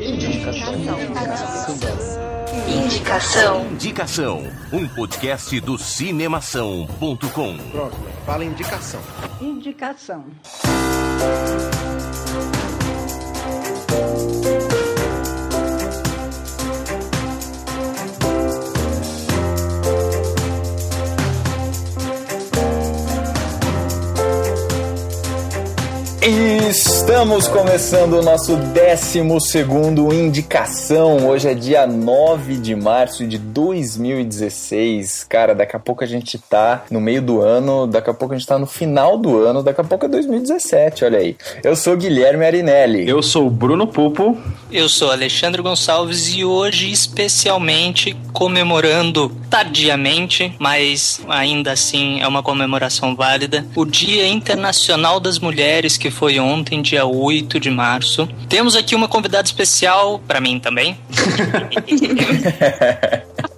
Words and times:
Indicação. 0.00 0.74
Indicação. 2.68 3.66
Indicação. 3.72 4.42
Um 4.72 4.86
podcast 4.86 5.60
do 5.60 5.76
cinemação.com. 5.76 7.58
Pronto, 7.72 7.96
fala 8.24 8.44
indicação. 8.44 9.00
Indicação. 9.40 10.24
Estamos 27.08 27.48
começando 27.48 28.18
o 28.18 28.22
nosso 28.22 28.54
12 28.54 29.18
Indicação. 30.14 31.26
Hoje 31.26 31.48
é 31.48 31.54
dia 31.54 31.86
9 31.86 32.58
de 32.58 32.76
março 32.76 33.26
de 33.26 33.38
2016. 33.38 35.24
Cara, 35.24 35.54
daqui 35.54 35.74
a 35.74 35.78
pouco 35.78 36.04
a 36.04 36.06
gente 36.06 36.38
tá 36.38 36.84
no 36.90 37.00
meio 37.00 37.22
do 37.22 37.40
ano, 37.40 37.86
daqui 37.86 38.10
a 38.10 38.14
pouco 38.14 38.34
a 38.34 38.38
gente 38.38 38.46
tá 38.46 38.58
no 38.58 38.66
final 38.66 39.16
do 39.16 39.38
ano, 39.38 39.62
daqui 39.62 39.80
a 39.80 39.84
pouco 39.84 40.04
é 40.04 40.08
2017, 40.08 41.06
olha 41.06 41.18
aí. 41.18 41.34
Eu 41.64 41.74
sou 41.74 41.96
Guilherme 41.96 42.44
Arinelli. 42.44 43.08
Eu 43.08 43.22
sou 43.22 43.46
o 43.46 43.50
Bruno 43.50 43.86
Pupo. 43.86 44.36
Eu 44.70 44.86
sou 44.86 45.10
Alexandre 45.10 45.62
Gonçalves 45.62 46.34
e 46.34 46.44
hoje, 46.44 46.92
especialmente 46.92 48.14
comemorando 48.34 49.34
tardiamente, 49.48 50.54
mas 50.58 51.22
ainda 51.26 51.72
assim 51.72 52.20
é 52.20 52.28
uma 52.28 52.42
comemoração 52.42 53.16
válida, 53.16 53.66
o 53.74 53.86
Dia 53.86 54.28
Internacional 54.28 55.18
das 55.18 55.38
Mulheres, 55.38 55.96
que 55.96 56.10
foi 56.10 56.38
ontem, 56.38 56.82
dia 56.82 56.97
8 57.04 57.60
de 57.60 57.70
março. 57.70 58.28
Temos 58.48 58.76
aqui 58.76 58.94
uma 58.94 59.08
convidada 59.08 59.46
especial, 59.46 60.20
para 60.26 60.40
mim 60.40 60.58
também. 60.58 60.98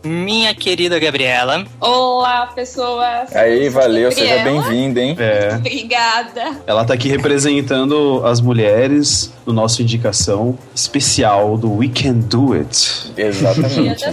Minha 0.03 0.55
querida 0.55 0.99
Gabriela. 0.99 1.67
Olá, 1.79 2.47
pessoas. 2.55 3.35
Aí, 3.37 3.69
valeu, 3.69 4.11
seja 4.11 4.43
bem-vinda, 4.43 4.99
hein? 5.01 5.15
É. 5.19 5.55
Obrigada. 5.57 6.57
Ela 6.67 6.85
tá 6.87 6.95
aqui 6.95 7.09
representando 7.09 8.23
as 8.25 8.41
mulheres 8.41 9.31
no 9.45 9.53
nosso 9.53 9.83
indicação 9.83 10.59
especial 10.75 11.59
do 11.59 11.77
We 11.77 11.89
Can 11.89 12.15
Do 12.15 12.55
It. 12.55 13.13
Dia 13.15 13.27
Exatamente. 13.27 14.05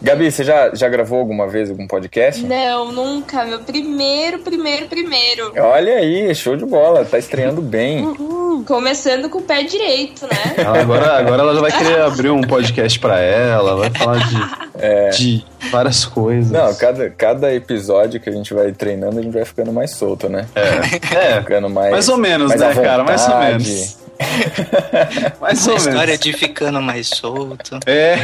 Gabi, 0.00 0.30
você 0.30 0.44
já, 0.44 0.74
já 0.74 0.88
gravou 0.88 1.18
alguma 1.18 1.46
vez 1.46 1.68
algum 1.68 1.86
podcast? 1.86 2.42
Não, 2.42 2.90
nunca. 2.90 3.44
Meu 3.44 3.58
primeiro, 3.60 4.38
primeiro, 4.38 4.86
primeiro. 4.86 5.52
Olha 5.58 5.94
aí, 5.96 6.34
show 6.34 6.56
de 6.56 6.64
bola, 6.64 7.04
tá 7.04 7.18
estreando 7.18 7.60
bem. 7.60 8.14
Começando 8.62 9.28
com 9.28 9.38
o 9.38 9.42
pé 9.42 9.62
direito, 9.64 10.26
né? 10.26 10.54
Ela 10.64 10.80
agora, 10.80 11.18
agora 11.18 11.42
ela 11.42 11.54
já 11.54 11.60
vai 11.60 11.72
querer 11.72 12.00
abrir 12.02 12.30
um 12.30 12.42
podcast 12.42 12.98
pra 12.98 13.18
ela, 13.18 13.76
vai 13.76 13.90
falar 13.90 14.18
de, 14.18 15.16
de 15.16 15.44
várias 15.70 16.04
coisas. 16.04 16.50
Não, 16.50 16.74
cada, 16.74 17.10
cada 17.10 17.54
episódio 17.54 18.20
que 18.20 18.28
a 18.28 18.32
gente 18.32 18.52
vai 18.54 18.72
treinando, 18.72 19.18
a 19.18 19.22
gente 19.22 19.32
vai 19.32 19.44
ficando 19.44 19.72
mais 19.72 19.92
solto, 19.92 20.28
né? 20.28 20.46
É, 20.54 21.40
Ficando 21.40 21.68
mais. 21.68 21.90
mais 21.90 22.08
ou 22.08 22.16
menos, 22.16 22.48
mais 22.48 22.60
né, 22.60 22.74
cara? 22.74 23.04
Mais 23.04 23.28
ou 23.28 23.38
menos. 23.38 24.03
Mais 25.40 25.66
A 25.66 25.70
ou 25.70 25.76
história 25.76 26.06
menos. 26.06 26.20
de 26.20 26.32
ficando 26.32 26.80
mais 26.80 27.08
solto. 27.08 27.78
É, 27.86 28.14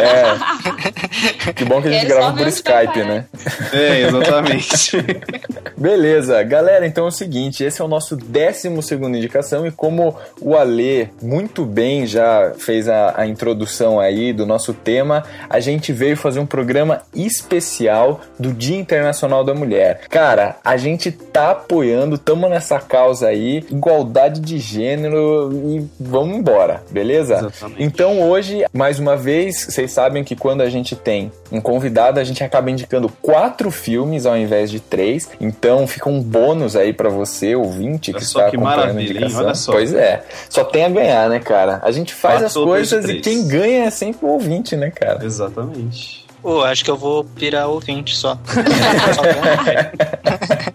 É. 0.00 1.52
Que 1.52 1.64
bom 1.64 1.80
que 1.80 1.88
a 1.88 1.92
gente 1.92 2.06
grava 2.06 2.32
por 2.32 2.42
onde 2.42 2.50
Skype, 2.50 3.02
né? 3.04 3.24
é, 3.72 4.02
exatamente. 4.02 4.96
Beleza, 5.76 6.42
galera, 6.42 6.86
então 6.86 7.06
é 7.06 7.08
o 7.08 7.12
seguinte, 7.12 7.64
esse 7.64 7.80
é 7.80 7.84
o 7.84 7.88
nosso 7.88 8.16
12 8.16 8.68
indicação 9.16 9.66
e 9.66 9.70
como 9.70 10.16
o 10.40 10.56
Alê 10.56 11.08
muito 11.22 11.64
bem 11.64 12.06
já 12.06 12.52
fez 12.58 12.88
a, 12.88 13.14
a 13.16 13.26
introdução 13.26 13.98
aí 13.98 14.32
do 14.32 14.44
nosso 14.44 14.74
tema, 14.74 15.24
a 15.48 15.60
gente 15.60 15.92
veio 15.92 16.16
fazer 16.16 16.40
um 16.40 16.46
programa 16.46 17.02
especial 17.14 18.20
do 18.38 18.52
Dia 18.52 18.76
Internacional 18.76 19.44
da 19.44 19.54
Mulher. 19.54 20.02
Cara, 20.08 20.56
a 20.64 20.76
gente 20.76 21.10
tá 21.10 21.52
apoiando, 21.52 22.18
tamo 22.18 22.48
nessa 22.48 22.78
causa 22.78 23.28
aí, 23.28 23.64
igualdade 23.70 24.40
de 24.40 24.58
gênero 24.58 25.29
e 25.52 25.86
vamos 25.98 26.36
embora, 26.36 26.82
beleza? 26.90 27.34
Exatamente. 27.34 27.82
Então 27.82 28.28
hoje, 28.28 28.64
mais 28.72 28.98
uma 28.98 29.16
vez, 29.16 29.66
vocês 29.68 29.90
sabem 29.90 30.24
que 30.24 30.36
quando 30.36 30.60
a 30.60 30.70
gente 30.70 30.94
tem 30.96 31.30
um 31.50 31.60
convidado, 31.60 32.20
a 32.20 32.24
gente 32.24 32.42
acaba 32.42 32.70
indicando 32.70 33.10
quatro 33.20 33.70
filmes 33.70 34.26
ao 34.26 34.36
invés 34.36 34.70
de 34.70 34.80
três. 34.80 35.28
Então 35.40 35.86
fica 35.86 36.08
um 36.08 36.22
bônus 36.22 36.76
aí 36.76 36.92
pra 36.92 37.08
você, 37.08 37.54
ouvinte, 37.54 38.12
que 38.12 38.18
Olha 38.18 38.24
está 38.24 38.50
que 38.50 38.56
acompanhando 38.56 38.98
a 38.98 39.02
indicação. 39.02 39.44
Olha 39.44 39.54
só. 39.54 39.72
Pois 39.72 39.94
é. 39.94 40.24
Só 40.48 40.64
tem 40.64 40.84
a 40.84 40.88
ganhar, 40.88 41.28
né, 41.28 41.38
cara? 41.38 41.80
A 41.82 41.90
gente 41.90 42.14
faz 42.14 42.40
Quatro 42.40 42.60
as 42.60 42.66
coisas 42.66 43.08
e 43.08 43.20
quem 43.20 43.46
ganha 43.46 43.84
é 43.84 43.90
sempre 43.90 44.26
o 44.26 44.30
ouvinte, 44.30 44.76
né, 44.76 44.90
cara? 44.90 45.24
Exatamente. 45.24 46.26
Pô, 46.42 46.62
acho 46.64 46.82
que 46.84 46.90
eu 46.90 46.96
vou 46.96 47.22
virar 47.36 47.66
ouvinte 47.66 48.16
só. 48.16 48.38
Só 49.14 50.69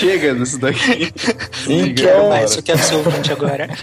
Chega 0.00 0.34
disso 0.34 0.58
daqui. 0.58 1.12
Então- 1.68 2.28
Mas 2.30 2.56
eu 2.56 2.62
quero 2.62 2.78
ser 2.78 2.94
ouvinte 2.96 3.32
agora. 3.32 3.68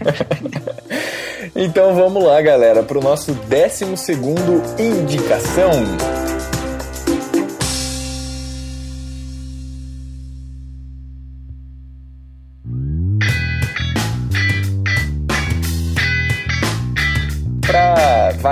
Então 1.56 1.96
vamos 1.96 2.24
lá, 2.24 2.40
galera, 2.42 2.84
pro 2.84 3.02
nosso 3.02 3.32
12 3.34 3.98
segundo 3.98 4.62
indicação. 4.78 5.72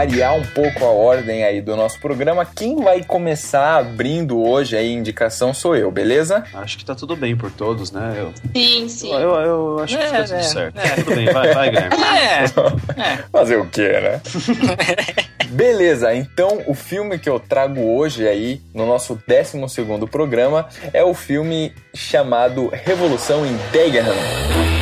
Variar 0.05 0.35
um 0.35 0.43
pouco 0.43 0.85
a 0.85 0.89
ordem 0.89 1.43
aí 1.43 1.61
do 1.61 1.75
nosso 1.75 1.99
programa, 1.99 2.45
quem 2.45 2.75
vai 2.75 3.03
começar 3.03 3.77
abrindo 3.77 4.39
hoje 4.41 4.77
aí 4.77 4.89
a 4.89 4.93
indicação 4.97 5.53
sou 5.53 5.75
eu, 5.75 5.89
beleza? 5.91 6.43
Acho 6.53 6.77
que 6.77 6.85
tá 6.85 6.93
tudo 6.93 7.15
bem 7.15 7.35
por 7.35 7.49
todos, 7.51 7.91
né? 7.91 8.15
Eu, 8.17 8.31
Sim, 8.55 8.87
sim. 8.87 9.11
eu, 9.11 9.33
eu 9.33 9.79
acho 9.79 9.97
que 9.97 10.03
É, 10.03 10.07
tá 10.11 10.23
tudo 10.23 10.35
é, 10.35 10.43
certo. 10.43 10.77
é. 10.79 10.89
Tudo 10.95 11.15
bem, 11.15 11.25
vai, 11.25 11.53
vai, 11.53 11.69
Guilherme. 11.69 11.95
É, 12.15 13.17
Fazer 13.31 13.57
o 13.57 13.65
quê, 13.65 13.89
né? 13.99 14.21
Beleza, 15.49 16.13
então 16.13 16.61
o 16.67 16.73
filme 16.73 17.17
que 17.17 17.29
eu 17.29 17.39
trago 17.39 17.81
hoje 17.81 18.27
aí 18.27 18.61
no 18.73 18.85
nosso 18.85 19.19
12 19.27 19.67
segundo 19.73 20.07
programa 20.07 20.67
é 20.93 21.03
o 21.03 21.13
filme 21.13 21.73
chamado 21.93 22.69
Revolução 22.71 23.45
em 23.45 23.55
Dagenham. 23.71 24.74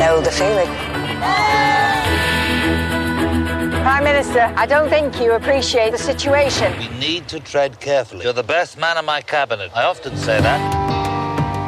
Know 0.00 0.20
the 0.22 0.30
feeling. 0.30 0.70
Prime 3.84 4.04
Minister, 4.04 4.52
I 4.56 4.66
don't 4.66 4.88
think 4.88 5.20
you 5.20 5.32
appreciate 5.34 5.90
the 5.92 5.98
situation. 5.98 6.72
We 6.78 6.88
need 6.98 7.28
to 7.28 7.38
tread 7.40 7.78
carefully. 7.80 8.24
You're 8.24 8.32
the 8.34 8.42
best 8.42 8.78
man 8.78 8.96
in 8.98 9.04
my 9.04 9.20
cabinet. 9.22 9.70
I 9.74 9.84
often 9.84 10.16
say 10.16 10.40
that. 10.40 10.60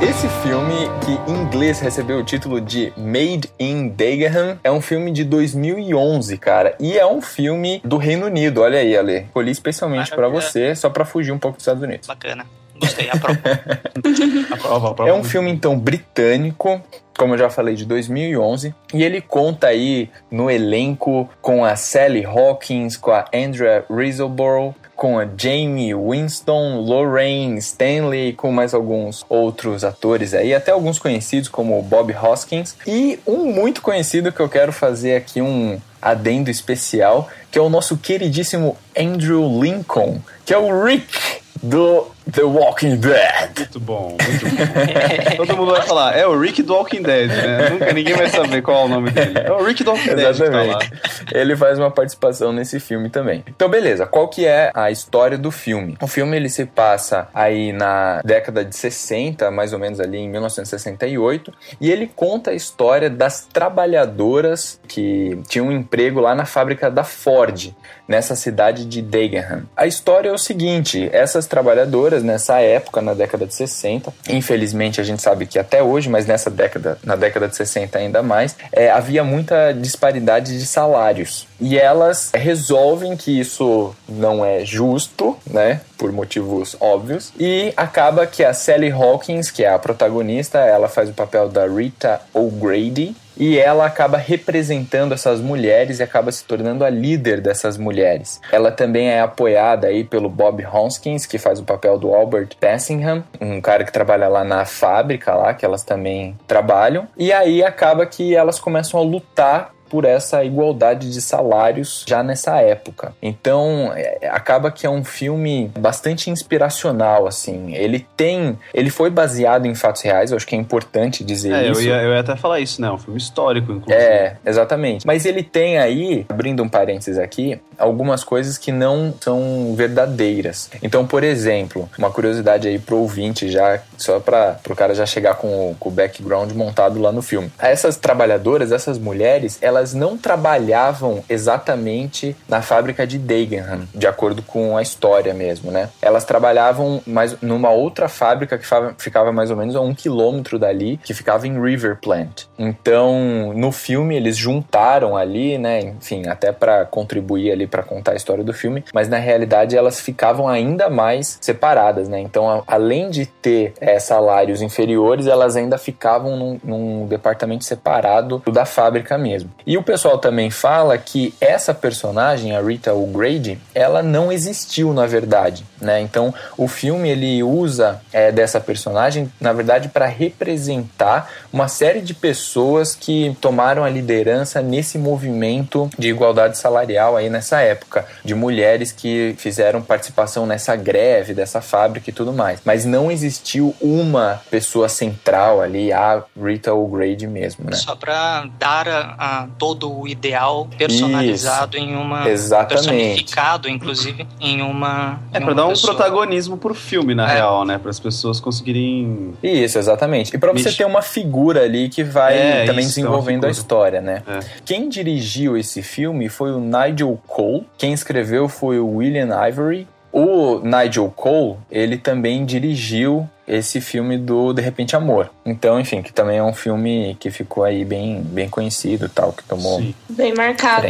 Esse 0.03 0.29
filme, 0.43 0.75
que 1.05 1.13
em 1.31 1.37
inglês 1.43 1.79
recebeu 1.79 2.19
o 2.19 2.25
título 2.25 2.61
de 2.61 2.93
Made 2.97 3.49
in 3.59 3.89
Dagenham, 3.91 4.59
é 4.65 4.71
um 4.71 4.81
filme 4.81 5.13
de 5.13 5.25
2011, 5.25 6.37
cara. 6.39 6.75
E 6.81 6.99
é 6.99 7.07
um 7.07 7.21
filme 7.23 7.81
do 7.85 7.99
Reino 7.99 8.27
Unido. 8.27 8.63
Olha 8.63 8.81
aí, 8.81 8.97
Ale. 8.97 9.19
Escolhi 9.27 9.53
especialmente 9.53 10.09
pra 10.11 10.29
Maravilha. 10.29 10.41
você, 10.43 10.75
só 10.75 10.91
pra 10.91 11.05
fugir 11.05 11.31
um 11.33 11.39
pouco 11.39 11.59
dos 11.59 11.63
Estados 11.63 11.83
Unidos. 11.83 12.09
bacana. 12.09 12.45
Gostei, 12.83 13.09
aprovo. 13.11 13.39
Aprova, 14.51 14.91
aprova. 14.91 15.11
É 15.11 15.15
um 15.15 15.23
filme, 15.23 15.51
então, 15.51 15.79
britânico, 15.79 16.83
como 17.17 17.35
eu 17.35 17.39
já 17.39 17.49
falei, 17.49 17.77
de 17.77 17.85
2011. 17.85 18.75
E 18.93 19.05
ele 19.05 19.21
conta 19.21 19.69
aí 19.69 20.11
no 20.29 20.51
elenco 20.51 21.31
com 21.41 21.65
a 21.65 21.77
Sally 21.77 22.25
Hawkins, 22.25 22.97
com 22.97 23.13
a 23.13 23.25
Andrea 23.33 23.85
Riseborough, 23.89 24.75
com 24.97 25.19
a 25.19 25.27
Jamie 25.37 25.95
Winston, 25.95 26.81
Lorraine 26.81 27.59
Stanley, 27.59 28.33
com 28.33 28.51
mais 28.51 28.75
alguns 28.75 29.25
outros 29.29 29.85
atores 29.85 30.35
aí, 30.35 30.53
até 30.53 30.73
alguns 30.73 30.99
conhecidos 30.99 31.49
como 31.49 31.79
o 31.79 31.83
Bob 31.83 32.13
Hoskins. 32.15 32.77
E 32.87 33.21
um 33.27 33.53
muito 33.53 33.81
conhecido 33.81 34.33
que 34.33 34.41
eu 34.41 34.49
quero 34.49 34.73
fazer 34.73 35.17
aqui 35.17 35.41
um 35.41 35.81
adendo 36.01 36.51
especial, 36.51 37.29
que 37.51 37.59
é 37.59 37.63
o 37.63 37.69
nosso 37.69 37.97
queridíssimo 37.97 38.77
Andrew 38.99 39.63
Lincoln, 39.63 40.21
que 40.45 40.53
é 40.53 40.59
o 40.59 40.85
Rick 40.85 41.43
do 41.63 42.09
The 42.31 42.43
Walking 42.43 42.97
Dead. 42.97 43.51
Muito 43.59 43.81
bom, 43.81 44.17
muito 44.23 44.45
bom. 44.47 45.37
Todo 45.45 45.57
mundo 45.57 45.73
vai 45.73 45.83
falar, 45.83 46.17
é 46.17 46.27
o 46.27 46.39
Rick 46.39 46.63
do 46.63 46.75
Walking 46.75 47.03
Dead, 47.03 47.29
né? 47.29 47.71
Nunca 47.71 47.93
ninguém 47.93 48.15
vai 48.15 48.29
saber 48.29 48.63
qual 48.63 48.83
é 48.83 48.85
o 48.85 48.89
nome 48.89 49.11
dele. 49.11 49.39
É 49.39 49.51
o 49.51 49.65
Rick 49.65 49.83
do 49.83 49.91
Walking 49.91 50.15
Dead 50.15 50.37
que 50.37 50.43
tá 50.43 50.51
lá. 50.51 50.65
Exatamente. 50.65 50.93
Ele 51.33 51.57
faz 51.57 51.79
uma 51.79 51.91
participação 51.91 52.53
nesse 52.53 52.79
filme 52.79 53.11
também. 53.11 53.43
Então, 53.49 53.69
beleza. 53.69 54.07
Qual 54.07 54.29
que 54.29 54.47
é 54.47 54.71
a 54.75 54.91
história 54.91 55.37
do 55.37 55.51
filme? 55.51 55.97
O 56.01 56.07
filme 56.07 56.37
ele 56.37 56.49
se 56.49 56.65
passa 56.65 57.29
aí 57.35 57.73
na 57.73 58.21
década 58.25 58.65
de 58.65 58.77
60, 58.77 59.51
mais 59.51 59.73
ou 59.73 59.79
menos 59.79 59.99
ali 59.99 60.19
em 60.19 60.29
1968, 60.29 61.53
e 61.81 61.91
ele 61.91 62.11
conta 62.15 62.51
a 62.51 62.55
história 62.55 63.11
das 63.11 63.47
trabalhadoras 63.53 64.81
que 64.87 65.39
tinham 65.49 65.69
um 65.69 65.73
emprego 65.73 66.21
lá 66.21 66.35
na 66.35 66.45
fábrica 66.45 66.91
da 66.91 67.05
Ford, 67.05 67.75
nessa 68.07 68.37
cidade 68.37 68.85
de 68.85 69.01
Dagenham. 69.03 69.63
A 69.77 69.87
história 69.87 70.29
é 70.29 70.33
o 70.33 70.39
seguinte: 70.39 71.09
essas 71.13 71.47
trabalhadoras 71.47 72.12
trabalhadoras 72.13 72.23
nessa 72.23 72.61
época, 72.61 73.01
na 73.01 73.15
década 73.15 73.47
de 73.47 73.55
60. 73.55 74.13
Infelizmente, 74.29 75.01
a 75.01 75.05
gente 75.05 75.23
sabe 75.23 75.47
que 75.47 75.59
até 75.59 75.83
hoje, 75.83 76.09
mas 76.09 76.27
nessa 76.27 76.51
década, 76.51 76.99
na 77.03 77.17
década 77.17 77.49
de 77.49 77.57
60 77.57 77.99
ainda 77.99 78.23
mais, 78.23 78.57
é, 78.73 78.91
havia 78.91 79.25
muita 79.25 79.73
disparidade 79.73 80.59
de 80.59 80.67
salários. 80.67 81.47
E 81.61 81.79
elas 81.79 82.31
resolvem 82.35 83.17
que 83.17 83.39
isso 83.39 83.95
não 84.09 84.45
é 84.45 84.65
justo, 84.65 85.37
né? 85.47 85.81
Por 85.97 86.13
motivos 86.13 86.77
óbvios. 86.81 87.33
E 87.39 87.73
acaba 87.77 88.27
que 88.27 88.45
a 88.45 88.53
Sally 88.53 88.91
Hawkins, 88.91 89.51
que 89.51 89.65
é 89.65 89.73
a 89.73 89.79
protagonista, 89.79 90.59
ela 90.59 90.89
faz 90.89 91.09
o 91.09 91.15
papel 91.15 91.49
da 91.49 91.67
Rita 91.67 92.21
O'Grady, 92.35 93.15
e 93.43 93.59
ela 93.59 93.87
acaba 93.87 94.17
representando 94.17 95.13
essas 95.13 95.41
mulheres 95.41 95.99
e 95.99 96.03
acaba 96.05 96.31
se 96.31 96.45
tornando 96.45 96.85
a 96.85 96.89
líder 96.89 97.41
dessas 97.41 97.77
mulheres. 97.77 98.41
Ela 98.53 98.71
também 98.71 99.09
é 99.09 99.21
apoiada 99.21 99.89
aí 99.89 100.05
pelo 100.05 100.29
Bob 100.29 100.65
Hoskins, 100.65 101.27
que 101.27 101.39
faz 101.39 101.59
o 101.59 101.65
papel 101.65 101.99
do 101.99 102.15
Albert 102.15 102.51
Passingham, 102.61 103.25
um 103.41 103.61
cara 103.61 103.83
que 103.83 103.91
trabalha 103.91 104.29
lá 104.29 104.45
na 104.45 104.65
fábrica 104.65 105.35
lá, 105.35 105.55
que 105.55 105.65
elas 105.65 105.83
também 105.83 106.39
trabalham. 106.47 107.09
E 107.17 107.33
aí 107.33 107.65
acaba 107.65 108.07
que 108.07 108.33
elas 108.33 108.61
começam 108.61 109.01
a 109.01 109.03
lutar 109.03 109.73
por 109.93 110.07
essa 110.07 110.43
igualdade 110.43 111.11
de 111.11 111.21
salários 111.21 112.03
já 112.09 112.23
nessa 112.23 112.59
época. 112.63 113.13
Então, 113.21 113.93
é, 113.95 114.27
acaba 114.31 114.73
que 114.73 114.87
é 114.87 114.91
um 114.91 115.05
filme 115.05 115.71
bastante 115.79 116.31
inspiracional, 116.31 117.27
assim. 117.27 117.75
Ele 117.75 118.07
tem. 118.17 118.59
Ele 118.73 118.89
foi 118.89 119.11
baseado 119.11 119.67
em 119.67 119.75
fatos 119.75 120.01
reais, 120.01 120.31
eu 120.31 120.39
acho 120.39 120.47
que 120.47 120.57
é 120.57 120.59
importante 120.59 121.23
dizer 121.23 121.53
é, 121.53 121.71
isso. 121.71 121.83
Eu 121.83 121.87
ia, 121.89 122.03
eu 122.05 122.15
ia 122.15 122.21
até 122.21 122.35
falar 122.37 122.61
isso, 122.61 122.81
né? 122.81 122.89
É 122.89 122.91
um 122.91 122.97
filme 122.97 123.19
histórico, 123.19 123.71
inclusive. 123.71 124.03
É, 124.03 124.39
exatamente. 124.47 125.07
Mas 125.07 125.27
ele 125.27 125.43
tem 125.43 125.77
aí, 125.77 126.25
abrindo 126.27 126.63
um 126.63 126.69
parênteses 126.71 127.19
aqui, 127.19 127.61
algumas 127.77 128.25
coisas 128.25 128.57
que 128.57 128.73
não 128.73 129.13
são 129.21 129.75
verdadeiras. 129.77 130.71
Então, 130.83 131.07
por 131.07 131.23
exemplo, 131.23 131.87
uma 131.99 132.11
curiosidade 132.11 132.67
aí 132.67 132.79
pro 132.79 132.97
ouvinte, 132.97 133.51
já, 133.51 133.79
só 133.99 134.21
para 134.21 134.59
o 134.71 134.75
cara 134.75 134.95
já 134.95 135.05
chegar 135.05 135.35
com 135.35 135.73
o, 135.73 135.75
com 135.75 135.91
o 135.91 135.93
background 135.93 136.51
montado 136.53 136.99
lá 136.99 137.13
no 137.13 137.21
filme. 137.21 137.53
Essas 137.59 137.97
trabalhadoras, 137.97 138.73
essas 138.73 138.99
mulheres, 138.99 139.59
elas 139.61 139.82
elas 139.83 139.95
não 139.95 140.17
trabalhavam 140.17 141.25
exatamente 141.29 142.37
na 142.49 142.63
fábrica 142.63 143.05
de 143.05 143.19
Dagenham, 143.19 143.83
de 143.93 144.07
acordo 144.07 144.41
com 144.41 144.77
a 144.77 144.83
história 144.83 145.35
mesmo, 145.35 145.73
né? 145.73 145.89
Elas 146.01 146.25
trabalhavam 146.25 147.03
mais 147.05 147.37
numa 147.43 147.71
outra 147.71 148.09
fábrica 148.09 148.57
que 148.57 148.67
ficava 148.97 149.33
mais 149.33 149.51
ou 149.51 149.57
menos 149.57 149.75
a 149.75 149.81
um 149.81 149.93
quilômetro 149.93 150.57
dali, 150.57 151.01
que 151.03 151.13
ficava 151.13 151.49
em 151.49 151.61
River 151.61 151.99
Plant. 152.01 152.45
Então, 152.57 153.53
no 153.57 153.73
filme 153.73 154.15
eles 154.15 154.37
juntaram 154.37 155.17
ali, 155.17 155.59
né? 155.59 155.81
Enfim, 155.81 156.29
até 156.29 156.53
para 156.53 156.85
contribuir 156.85 157.51
ali 157.51 157.67
para 157.67 157.83
contar 157.83 158.13
a 158.13 158.17
história 158.17 158.45
do 158.45 158.55
filme, 158.55 158.85
mas 158.95 159.09
na 159.09 159.19
realidade 159.19 159.77
elas 159.77 160.01
ficavam 160.01 160.49
ainda 160.49 160.89
mais 160.89 161.39
separadas, 161.41 162.09
né? 162.09 162.21
Então, 162.21 162.63
além 162.69 163.11
de 163.11 163.27
ter 163.27 163.75
é, 163.81 163.99
salários 163.99 164.63
inferiores, 164.63 165.27
elas 165.27 165.57
ainda 165.57 165.77
ficavam 165.77 166.37
num, 166.37 166.61
num 166.63 167.07
departamento 167.07 167.65
separado 167.65 168.41
da 168.53 168.65
fábrica 168.65 169.19
mesmo. 169.19 169.51
E 169.67 169.72
o 169.77 169.83
pessoal 169.83 170.19
também 170.19 170.51
fala 170.51 170.97
que 170.99 171.35
essa 171.41 171.73
personagem, 171.73 172.55
a 172.57 172.61
Rita 172.61 172.93
O'Grady, 172.93 173.59
ela 173.75 174.03
não 174.03 174.33
existiu 174.33 174.93
na 174.93 175.07
verdade, 175.07 175.65
né? 175.81 176.01
Então 176.01 176.35
o 176.57 176.67
filme 176.69 177.09
ele 177.09 177.43
usa 177.43 178.01
é, 178.13 178.33
dessa 178.33 178.61
personagem, 178.61 179.31
na 179.41 179.53
verdade, 179.53 179.89
para 179.89 180.07
representar 180.07 181.31
uma 181.53 181.69
série 181.69 182.01
de 182.01 182.15
pessoas 182.15 182.95
que 182.95 183.37
tomaram 183.41 183.85
a 183.85 183.91
liderança 183.91 184.61
nesse 184.61 184.99
movimento 184.99 185.91
de 185.99 186.09
igualdade 186.09 186.59
salarial 186.59 187.17
aí 187.17 187.29
nessa 187.29 187.61
época, 187.61 188.07
de 188.25 188.35
mulheres 188.35 188.93
que 188.93 189.35
fizeram 189.39 189.83
participação 189.83 190.47
nessa 190.47 190.75
greve 190.77 191.35
dessa 191.35 191.61
fábrica 191.61 192.11
e 192.11 192.13
tudo 192.13 192.33
mais. 192.33 192.61
Mas 192.65 192.85
não 192.85 193.11
existiu 193.11 193.75
uma 193.81 194.41
pessoa 194.51 194.89
central 194.89 195.61
ali, 195.61 195.93
a 195.93 196.23
Rita 196.37 196.73
O'Grady 196.73 197.27
mesmo, 197.27 197.65
né? 197.71 197.77
Só 197.77 197.97
para 197.97 198.47
dar 198.59 198.89
a, 198.89 199.15
a 199.19 199.49
todo 199.59 199.93
o 199.93 200.09
ideal 200.09 200.69
personalizado 200.77 201.77
Isso. 201.77 201.87
em 201.87 201.97
uma 201.97 202.29
Exatamente. 202.29 202.69
personificado 202.69 203.69
inclusive 203.69 204.27
em 204.41 204.63
uma 204.63 205.21
é 205.33 205.41
para 205.41 205.55
dar 205.55 205.67
um 205.67 205.71
pessoa. 205.71 205.95
protagonismo 205.95 206.57
pro 206.57 206.75
filme 206.75 207.15
na 207.15 207.31
é. 207.31 207.35
real 207.35 207.65
né 207.65 207.79
para 207.79 207.91
as 207.91 208.01
pessoas 208.01 208.41
conseguirem 208.41 209.35
isso 209.43 209.79
exatamente 209.79 210.35
e 210.35 210.39
para 210.39 210.53
você 210.53 210.73
ter 210.73 210.85
uma 210.85 211.03
figura 211.03 211.63
ali 211.63 211.89
que 211.89 212.03
vai 212.03 212.37
é, 212.37 212.65
também 212.65 212.85
isso, 212.85 212.97
desenvolvendo 212.97 213.47
a 213.47 213.51
história 213.51 214.01
né 214.01 214.23
é. 214.27 214.41
quem 214.65 214.89
dirigiu 214.89 215.57
esse 215.57 215.83
filme 215.83 216.29
foi 216.29 216.53
o 216.53 216.61
Nigel 216.61 217.19
Cole 217.27 217.67
quem 217.79 217.93
escreveu 217.93 218.49
foi 218.49 218.79
o 218.79 218.97
William 218.97 219.29
Ivory 219.49 219.87
o 220.13 220.61
Nigel 220.61 221.11
Cole, 221.17 221.57
ele 221.71 221.97
também 221.97 222.45
dirigiu 222.45 223.29
esse 223.47 223.81
filme 223.81 224.17
do 224.17 224.53
De 224.53 224.63
Repente 224.63 224.95
Amor. 224.95 225.31
Então, 225.45 225.81
enfim, 225.81 226.03
que 226.03 226.13
também 226.13 226.39
é 226.39 226.43
um 226.43 226.55
filme 226.55 227.17
que 227.19 227.31
ficou 227.31 227.65
aí 227.65 227.85
bem, 227.85 228.23
bem 228.23 228.49
conhecido 228.49 229.09
tal, 229.09 229.33
que 229.33 229.43
tomou... 229.45 229.79
Sim. 229.81 229.95
Bem 230.09 230.33
marcado. 230.35 230.87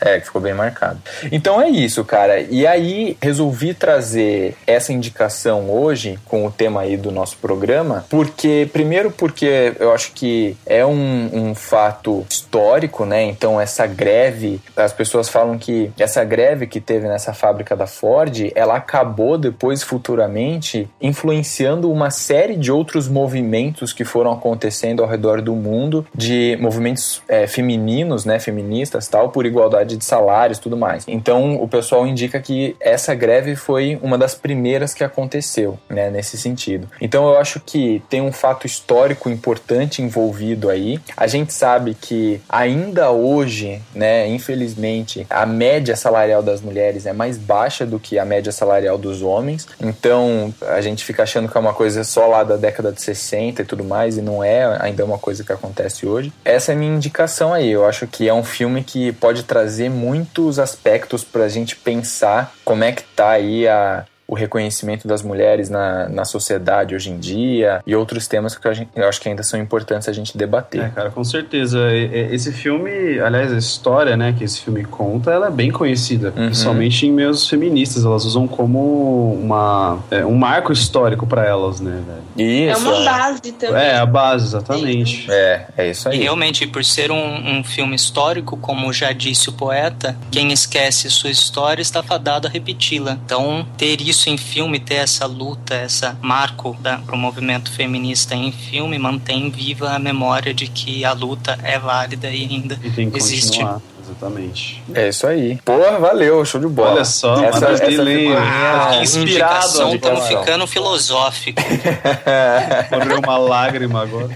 É, 0.00 0.18
que 0.18 0.26
ficou 0.26 0.40
bem 0.40 0.54
marcado. 0.54 0.98
Então 1.30 1.60
é 1.60 1.68
isso, 1.68 2.04
cara. 2.04 2.40
E 2.40 2.66
aí, 2.66 3.16
resolvi 3.20 3.74
trazer 3.74 4.56
essa 4.66 4.92
indicação 4.92 5.70
hoje, 5.70 6.18
com 6.24 6.46
o 6.46 6.50
tema 6.50 6.82
aí 6.82 6.96
do 6.96 7.10
nosso 7.10 7.36
programa, 7.36 8.06
porque, 8.08 8.68
primeiro 8.72 9.10
porque 9.10 9.74
eu 9.78 9.92
acho 9.92 10.12
que 10.12 10.56
é 10.64 10.84
um, 10.86 11.30
um 11.32 11.54
fato 11.54 12.24
histórico, 12.30 13.04
né? 13.04 13.22
Então, 13.24 13.60
essa 13.60 13.86
greve, 13.86 14.60
as 14.76 14.92
pessoas 14.92 15.28
falam 15.28 15.58
que 15.58 15.90
essa 15.98 16.24
greve 16.24 16.66
que 16.66 16.80
teve 16.80 17.06
nessa 17.08 17.34
fábrica 17.34 17.76
da 17.76 17.86
Ford, 17.86 18.50
ela 18.54 18.76
acabou 18.76 19.36
depois, 19.36 19.82
futuramente, 19.82 20.88
influenciando 21.00 21.65
uma 21.74 22.10
série 22.10 22.56
de 22.56 22.70
outros 22.70 23.08
movimentos 23.08 23.92
que 23.92 24.04
foram 24.04 24.32
acontecendo 24.32 25.02
ao 25.02 25.08
redor 25.08 25.42
do 25.42 25.54
mundo, 25.54 26.06
de 26.14 26.56
movimentos 26.60 27.22
é, 27.28 27.46
femininos, 27.46 28.24
né, 28.24 28.38
feministas, 28.38 29.08
tal, 29.08 29.30
por 29.30 29.46
igualdade 29.46 29.96
de 29.96 30.04
salários, 30.04 30.58
tudo 30.58 30.76
mais. 30.76 31.04
Então, 31.08 31.56
o 31.56 31.68
pessoal 31.68 32.06
indica 32.06 32.40
que 32.40 32.76
essa 32.80 33.14
greve 33.14 33.56
foi 33.56 33.98
uma 34.02 34.16
das 34.16 34.34
primeiras 34.34 34.94
que 34.94 35.04
aconteceu, 35.04 35.78
né, 35.88 36.10
nesse 36.10 36.36
sentido. 36.36 36.88
Então, 37.00 37.28
eu 37.28 37.38
acho 37.38 37.60
que 37.60 38.02
tem 38.08 38.20
um 38.20 38.32
fato 38.32 38.66
histórico 38.66 39.28
importante 39.28 40.02
envolvido 40.02 40.70
aí. 40.70 41.00
A 41.16 41.26
gente 41.26 41.52
sabe 41.52 41.96
que 42.00 42.40
ainda 42.48 43.10
hoje, 43.10 43.80
né, 43.94 44.28
infelizmente, 44.28 45.26
a 45.28 45.46
média 45.46 45.96
salarial 45.96 46.42
das 46.42 46.60
mulheres 46.60 47.06
é 47.06 47.12
mais 47.12 47.36
baixa 47.36 47.86
do 47.86 47.98
que 47.98 48.18
a 48.18 48.24
média 48.24 48.52
salarial 48.52 48.98
dos 48.98 49.22
homens. 49.22 49.66
Então, 49.80 50.52
a 50.68 50.80
gente 50.80 51.04
fica 51.04 51.22
achando 51.22 51.48
que 51.48 51.55
é 51.56 51.60
uma 51.60 51.74
coisa 51.74 52.04
só 52.04 52.26
lá 52.26 52.44
da 52.44 52.56
década 52.56 52.92
de 52.92 53.00
60 53.00 53.62
e 53.62 53.64
tudo 53.64 53.84
mais, 53.84 54.16
e 54.16 54.22
não 54.22 54.42
é 54.42 54.78
ainda 54.80 55.04
uma 55.04 55.18
coisa 55.18 55.44
que 55.44 55.52
acontece 55.52 56.06
hoje. 56.06 56.32
Essa 56.44 56.72
é 56.72 56.74
a 56.74 56.78
minha 56.78 56.94
indicação 56.94 57.52
aí. 57.52 57.70
Eu 57.70 57.86
acho 57.86 58.06
que 58.06 58.28
é 58.28 58.34
um 58.34 58.44
filme 58.44 58.82
que 58.82 59.12
pode 59.12 59.42
trazer 59.44 59.88
muitos 59.88 60.58
aspectos 60.58 61.24
pra 61.24 61.48
gente 61.48 61.76
pensar 61.76 62.52
como 62.64 62.84
é 62.84 62.92
que 62.92 63.02
tá 63.02 63.30
aí 63.30 63.66
a 63.68 64.04
o 64.28 64.34
reconhecimento 64.34 65.06
das 65.06 65.22
mulheres 65.22 65.70
na, 65.70 66.08
na 66.08 66.24
sociedade 66.24 66.94
hoje 66.94 67.10
em 67.10 67.18
dia 67.18 67.80
e 67.86 67.94
outros 67.94 68.26
temas 68.26 68.56
que 68.56 68.74
gente, 68.74 68.90
eu 68.96 69.08
acho 69.08 69.20
que 69.20 69.28
ainda 69.28 69.42
são 69.42 69.60
importantes 69.60 70.08
a 70.08 70.12
gente 70.12 70.36
debater. 70.36 70.84
É, 70.84 70.88
cara, 70.88 71.10
com 71.10 71.22
certeza. 71.22 71.78
Esse 71.94 72.52
filme, 72.52 73.20
aliás, 73.20 73.52
a 73.52 73.56
história 73.56 74.16
né, 74.16 74.34
que 74.36 74.42
esse 74.42 74.60
filme 74.60 74.84
conta, 74.84 75.30
ela 75.30 75.46
é 75.46 75.50
bem 75.50 75.70
conhecida, 75.70 76.28
uhum. 76.28 76.46
principalmente 76.46 77.06
em 77.06 77.12
meios 77.12 77.48
feministas. 77.48 78.04
Elas 78.04 78.24
usam 78.24 78.48
como 78.48 79.34
uma, 79.34 79.98
é, 80.10 80.24
um 80.26 80.34
marco 80.34 80.72
histórico 80.72 81.26
para 81.26 81.44
elas, 81.44 81.80
né, 81.80 82.02
velho? 82.06 82.26
Isso. 82.72 82.86
É 82.86 82.90
uma 82.90 83.04
base 83.04 83.52
também. 83.52 83.82
É, 83.82 83.96
a 83.96 84.06
base, 84.06 84.46
exatamente. 84.46 85.30
É, 85.30 85.66
é 85.76 85.90
isso 85.90 86.08
aí. 86.08 86.18
E 86.18 86.22
realmente, 86.22 86.66
por 86.66 86.84
ser 86.84 87.10
um, 87.10 87.58
um 87.58 87.64
filme 87.64 87.94
histórico, 87.94 88.56
como 88.56 88.92
já 88.92 89.12
disse 89.12 89.48
o 89.48 89.52
poeta, 89.52 90.16
quem 90.30 90.52
esquece 90.52 91.08
sua 91.10 91.30
história 91.30 91.80
está 91.80 92.02
fadado 92.02 92.48
a 92.48 92.50
repeti-la. 92.50 93.18
Então, 93.24 93.66
ter 93.76 94.00
isso 94.00 94.15
isso 94.16 94.30
em 94.30 94.38
filme, 94.38 94.80
ter 94.80 94.94
essa 94.94 95.26
luta, 95.26 95.74
essa 95.74 96.16
marco 96.22 96.74
da, 96.80 96.98
pro 96.98 97.16
movimento 97.16 97.70
feminista 97.70 98.34
em 98.34 98.50
filme, 98.50 98.98
mantém 98.98 99.50
viva 99.50 99.90
a 99.90 99.98
memória 99.98 100.54
de 100.54 100.66
que 100.66 101.04
a 101.04 101.12
luta 101.12 101.58
é 101.62 101.78
válida 101.78 102.30
e 102.30 102.44
ainda 102.44 102.78
e 102.82 102.90
tem 102.90 103.10
que 103.10 103.18
existe. 103.18 103.58
Continuar. 103.58 103.80
Exatamente. 104.06 104.82
É 104.94 105.08
isso 105.08 105.26
aí. 105.26 105.58
Porra, 105.64 105.98
valeu, 105.98 106.44
show 106.44 106.60
de 106.60 106.68
bola. 106.68 106.92
Olha 106.92 107.04
só, 107.04 107.34
essa, 107.44 107.70
essa 107.70 107.84
ah, 107.84 109.02
inspirado. 109.02 109.94
Estamos 109.94 110.28
ficando 110.28 110.64
filosófico. 110.66 111.60
Correu 112.88 113.18
uma 113.18 113.36
lágrima 113.36 114.02
agora. 114.02 114.30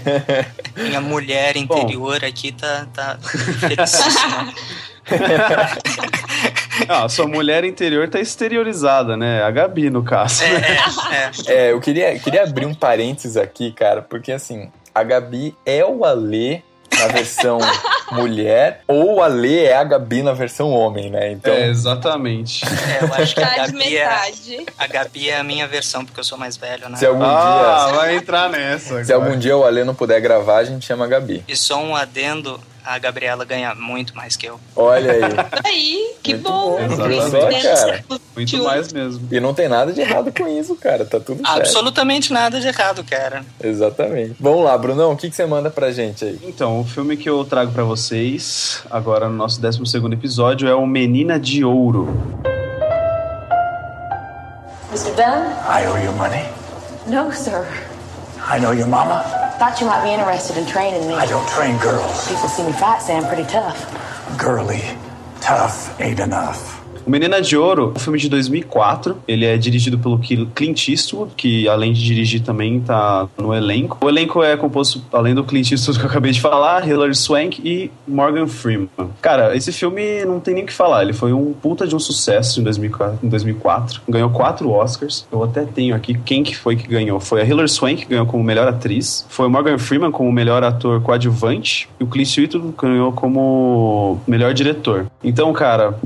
Minha 0.75 0.99
mulher 0.99 1.55
interior 1.55 2.19
Bom. 2.19 2.27
aqui 2.27 2.51
tá, 2.51 2.85
tá 2.93 3.17
felicíssima. 3.21 4.53
Ah, 6.87 7.07
sua 7.09 7.27
mulher 7.27 7.63
interior 7.63 8.07
tá 8.09 8.19
exteriorizada, 8.19 9.17
né? 9.17 9.43
A 9.43 9.51
Gabi, 9.51 9.89
no 9.89 10.03
caso. 10.03 10.43
É, 10.43 10.47
é. 10.47 11.31
é, 11.67 11.71
eu 11.71 11.79
queria, 11.79 12.17
queria 12.19 12.43
abrir 12.43 12.65
um 12.65 12.73
parênteses 12.73 13.37
aqui, 13.37 13.71
cara, 13.71 14.01
porque 14.01 14.31
assim, 14.31 14.71
a 14.93 15.03
Gabi 15.03 15.55
é 15.65 15.83
o 15.85 16.05
Alê 16.05 16.61
na 16.99 17.07
versão 17.07 17.57
mulher, 18.11 18.81
ou 18.87 19.23
a 19.23 19.27
Lê 19.27 19.63
é 19.65 19.75
a 19.77 19.83
Gabi 19.83 20.21
na 20.21 20.33
versão 20.33 20.69
homem, 20.71 21.09
né? 21.09 21.31
Então, 21.31 21.53
É, 21.53 21.67
exatamente. 21.67 22.63
É, 22.65 23.03
eu 23.05 23.13
acho 23.13 23.33
que 23.33 23.41
a 23.41 23.55
Gabi, 23.57 23.97
é, 23.97 24.05
metade. 24.07 24.65
a 24.77 24.87
Gabi 24.87 25.29
é 25.29 25.37
a 25.39 25.43
minha 25.43 25.67
versão, 25.67 26.05
porque 26.05 26.19
eu 26.19 26.23
sou 26.23 26.37
mais 26.37 26.57
velho, 26.57 26.89
né? 26.89 26.97
se 26.97 27.05
algum 27.05 27.23
Ah, 27.23 27.85
dia. 27.87 27.97
vai 27.97 28.15
entrar 28.17 28.49
nessa. 28.49 29.03
Se 29.03 29.13
algum 29.13 29.37
dia 29.37 29.55
o 29.57 29.63
Alê 29.63 29.83
não 29.83 29.95
puder 29.95 30.19
gravar, 30.21 30.57
a 30.57 30.63
gente 30.63 30.85
chama 30.85 31.05
a 31.05 31.07
Gabi. 31.07 31.43
E 31.47 31.55
só 31.55 31.81
um 31.81 31.95
adendo, 31.95 32.59
a 32.85 32.97
Gabriela 32.97 33.45
ganha 33.45 33.73
muito 33.75 34.15
mais 34.15 34.35
que 34.35 34.47
eu. 34.47 34.59
Olha 34.75 35.11
aí. 35.11 35.21
Aí, 35.63 36.15
que 36.23 36.33
Muito 36.33 36.49
bom. 36.49 36.77
bom. 36.87 36.97
Cara. 37.61 38.03
Muito 38.35 38.63
mais 38.63 38.91
mesmo. 38.91 39.27
E 39.31 39.39
não 39.39 39.53
tem 39.53 39.67
nada 39.67 39.91
de 39.93 40.01
errado 40.01 40.31
com 40.35 40.47
isso, 40.47 40.75
cara. 40.75 41.05
Tá 41.05 41.19
tudo 41.19 41.45
certo. 41.45 41.57
Absolutamente 41.59 42.33
nada 42.33 42.59
de 42.59 42.67
errado, 42.67 43.03
cara. 43.03 43.43
Exatamente. 43.61 44.35
Vamos 44.39 44.63
lá, 44.63 44.77
Brunão, 44.77 45.11
o 45.11 45.17
que, 45.17 45.29
que 45.29 45.35
você 45.35 45.45
manda 45.45 45.69
pra 45.69 45.91
gente 45.91 46.25
aí? 46.25 46.39
Então, 46.43 46.79
o 46.79 46.85
filme 46.85 47.15
que 47.17 47.29
eu 47.29 47.43
trago 47.45 47.71
pra 47.71 47.83
vocês, 47.83 48.83
agora 48.89 49.27
no 49.27 49.35
nosso 49.35 49.61
12 49.61 49.81
episódio, 50.11 50.67
é 50.67 50.75
o 50.75 50.85
Menina 50.85 51.39
de 51.39 51.63
Ouro. 51.63 52.09
Mr. 54.91 55.11
Dunn? 55.15 55.51
I 55.69 55.87
owe 55.87 56.03
you 56.03 56.11
money. 56.13 56.45
No, 57.07 57.31
sir. 57.31 57.65
I 58.53 58.59
know 58.59 58.73
your 58.73 58.87
mama. 58.87 59.40
I 59.61 59.69
thought 59.69 59.79
you 59.79 59.85
might 59.85 60.03
be 60.03 60.11
interested 60.11 60.57
in 60.57 60.65
training 60.65 61.07
me. 61.07 61.13
I 61.13 61.27
don't 61.27 61.47
train 61.47 61.77
girls. 61.77 62.27
People 62.27 62.49
see 62.49 62.65
me 62.65 62.71
fight, 62.71 62.99
say 62.99 63.15
I'm 63.15 63.27
pretty 63.27 63.43
tough. 63.43 63.77
Girly, 64.35 64.81
tough 65.39 66.01
ain't 66.01 66.19
enough. 66.19 66.80
O 67.05 67.09
Menina 67.09 67.41
de 67.41 67.57
Ouro 67.57 67.93
é 67.95 67.97
um 67.97 67.99
filme 67.99 68.19
de 68.19 68.29
2004. 68.29 69.17
Ele 69.27 69.45
é 69.45 69.57
dirigido 69.57 69.97
pelo 69.97 70.19
Clint 70.19 70.87
Eastwood, 70.87 71.33
que 71.35 71.67
além 71.67 71.93
de 71.93 72.03
dirigir 72.03 72.41
também 72.41 72.79
tá 72.79 73.27
no 73.37 73.53
elenco. 73.53 73.97
O 74.01 74.09
elenco 74.09 74.43
é 74.43 74.55
composto, 74.55 75.01
além 75.11 75.33
do 75.33 75.43
Clint 75.43 75.71
Eastwood 75.71 75.97
que 75.99 76.05
eu 76.05 76.09
acabei 76.09 76.31
de 76.31 76.39
falar, 76.41 76.87
Hilary 76.87 77.15
Swank 77.15 77.61
e 77.63 77.91
Morgan 78.07 78.47
Freeman. 78.47 78.89
Cara, 79.21 79.55
esse 79.55 79.71
filme 79.71 80.23
não 80.25 80.39
tem 80.39 80.53
nem 80.53 80.63
o 80.63 80.67
que 80.67 80.73
falar. 80.73 81.03
Ele 81.03 81.13
foi 81.13 81.33
um 81.33 81.53
puta 81.53 81.87
de 81.87 81.95
um 81.95 81.99
sucesso 81.99 82.59
em 82.59 82.63
2004. 82.63 83.19
Em 83.23 83.29
2004. 83.29 84.01
Ganhou 84.07 84.29
quatro 84.29 84.69
Oscars. 84.69 85.25
Eu 85.31 85.43
até 85.43 85.65
tenho 85.65 85.95
aqui 85.95 86.13
quem 86.13 86.43
que 86.43 86.55
foi 86.55 86.75
que 86.75 86.87
ganhou. 86.87 87.19
Foi 87.19 87.41
a 87.41 87.45
Hilary 87.45 87.69
Swank, 87.69 88.03
que 88.03 88.11
ganhou 88.11 88.25
como 88.25 88.43
melhor 88.43 88.67
atriz. 88.67 89.25
Foi 89.29 89.47
o 89.47 89.49
Morgan 89.49 89.77
Freeman 89.77 90.11
como 90.11 90.31
melhor 90.31 90.63
ator 90.63 91.01
coadjuvante. 91.01 91.89
E 91.99 92.03
o 92.03 92.07
Clint 92.07 92.37
Eastwood 92.37 92.73
ganhou 92.77 93.11
como 93.11 94.19
melhor 94.27 94.53
diretor. 94.53 95.07
Então, 95.23 95.51
cara, 95.53 95.97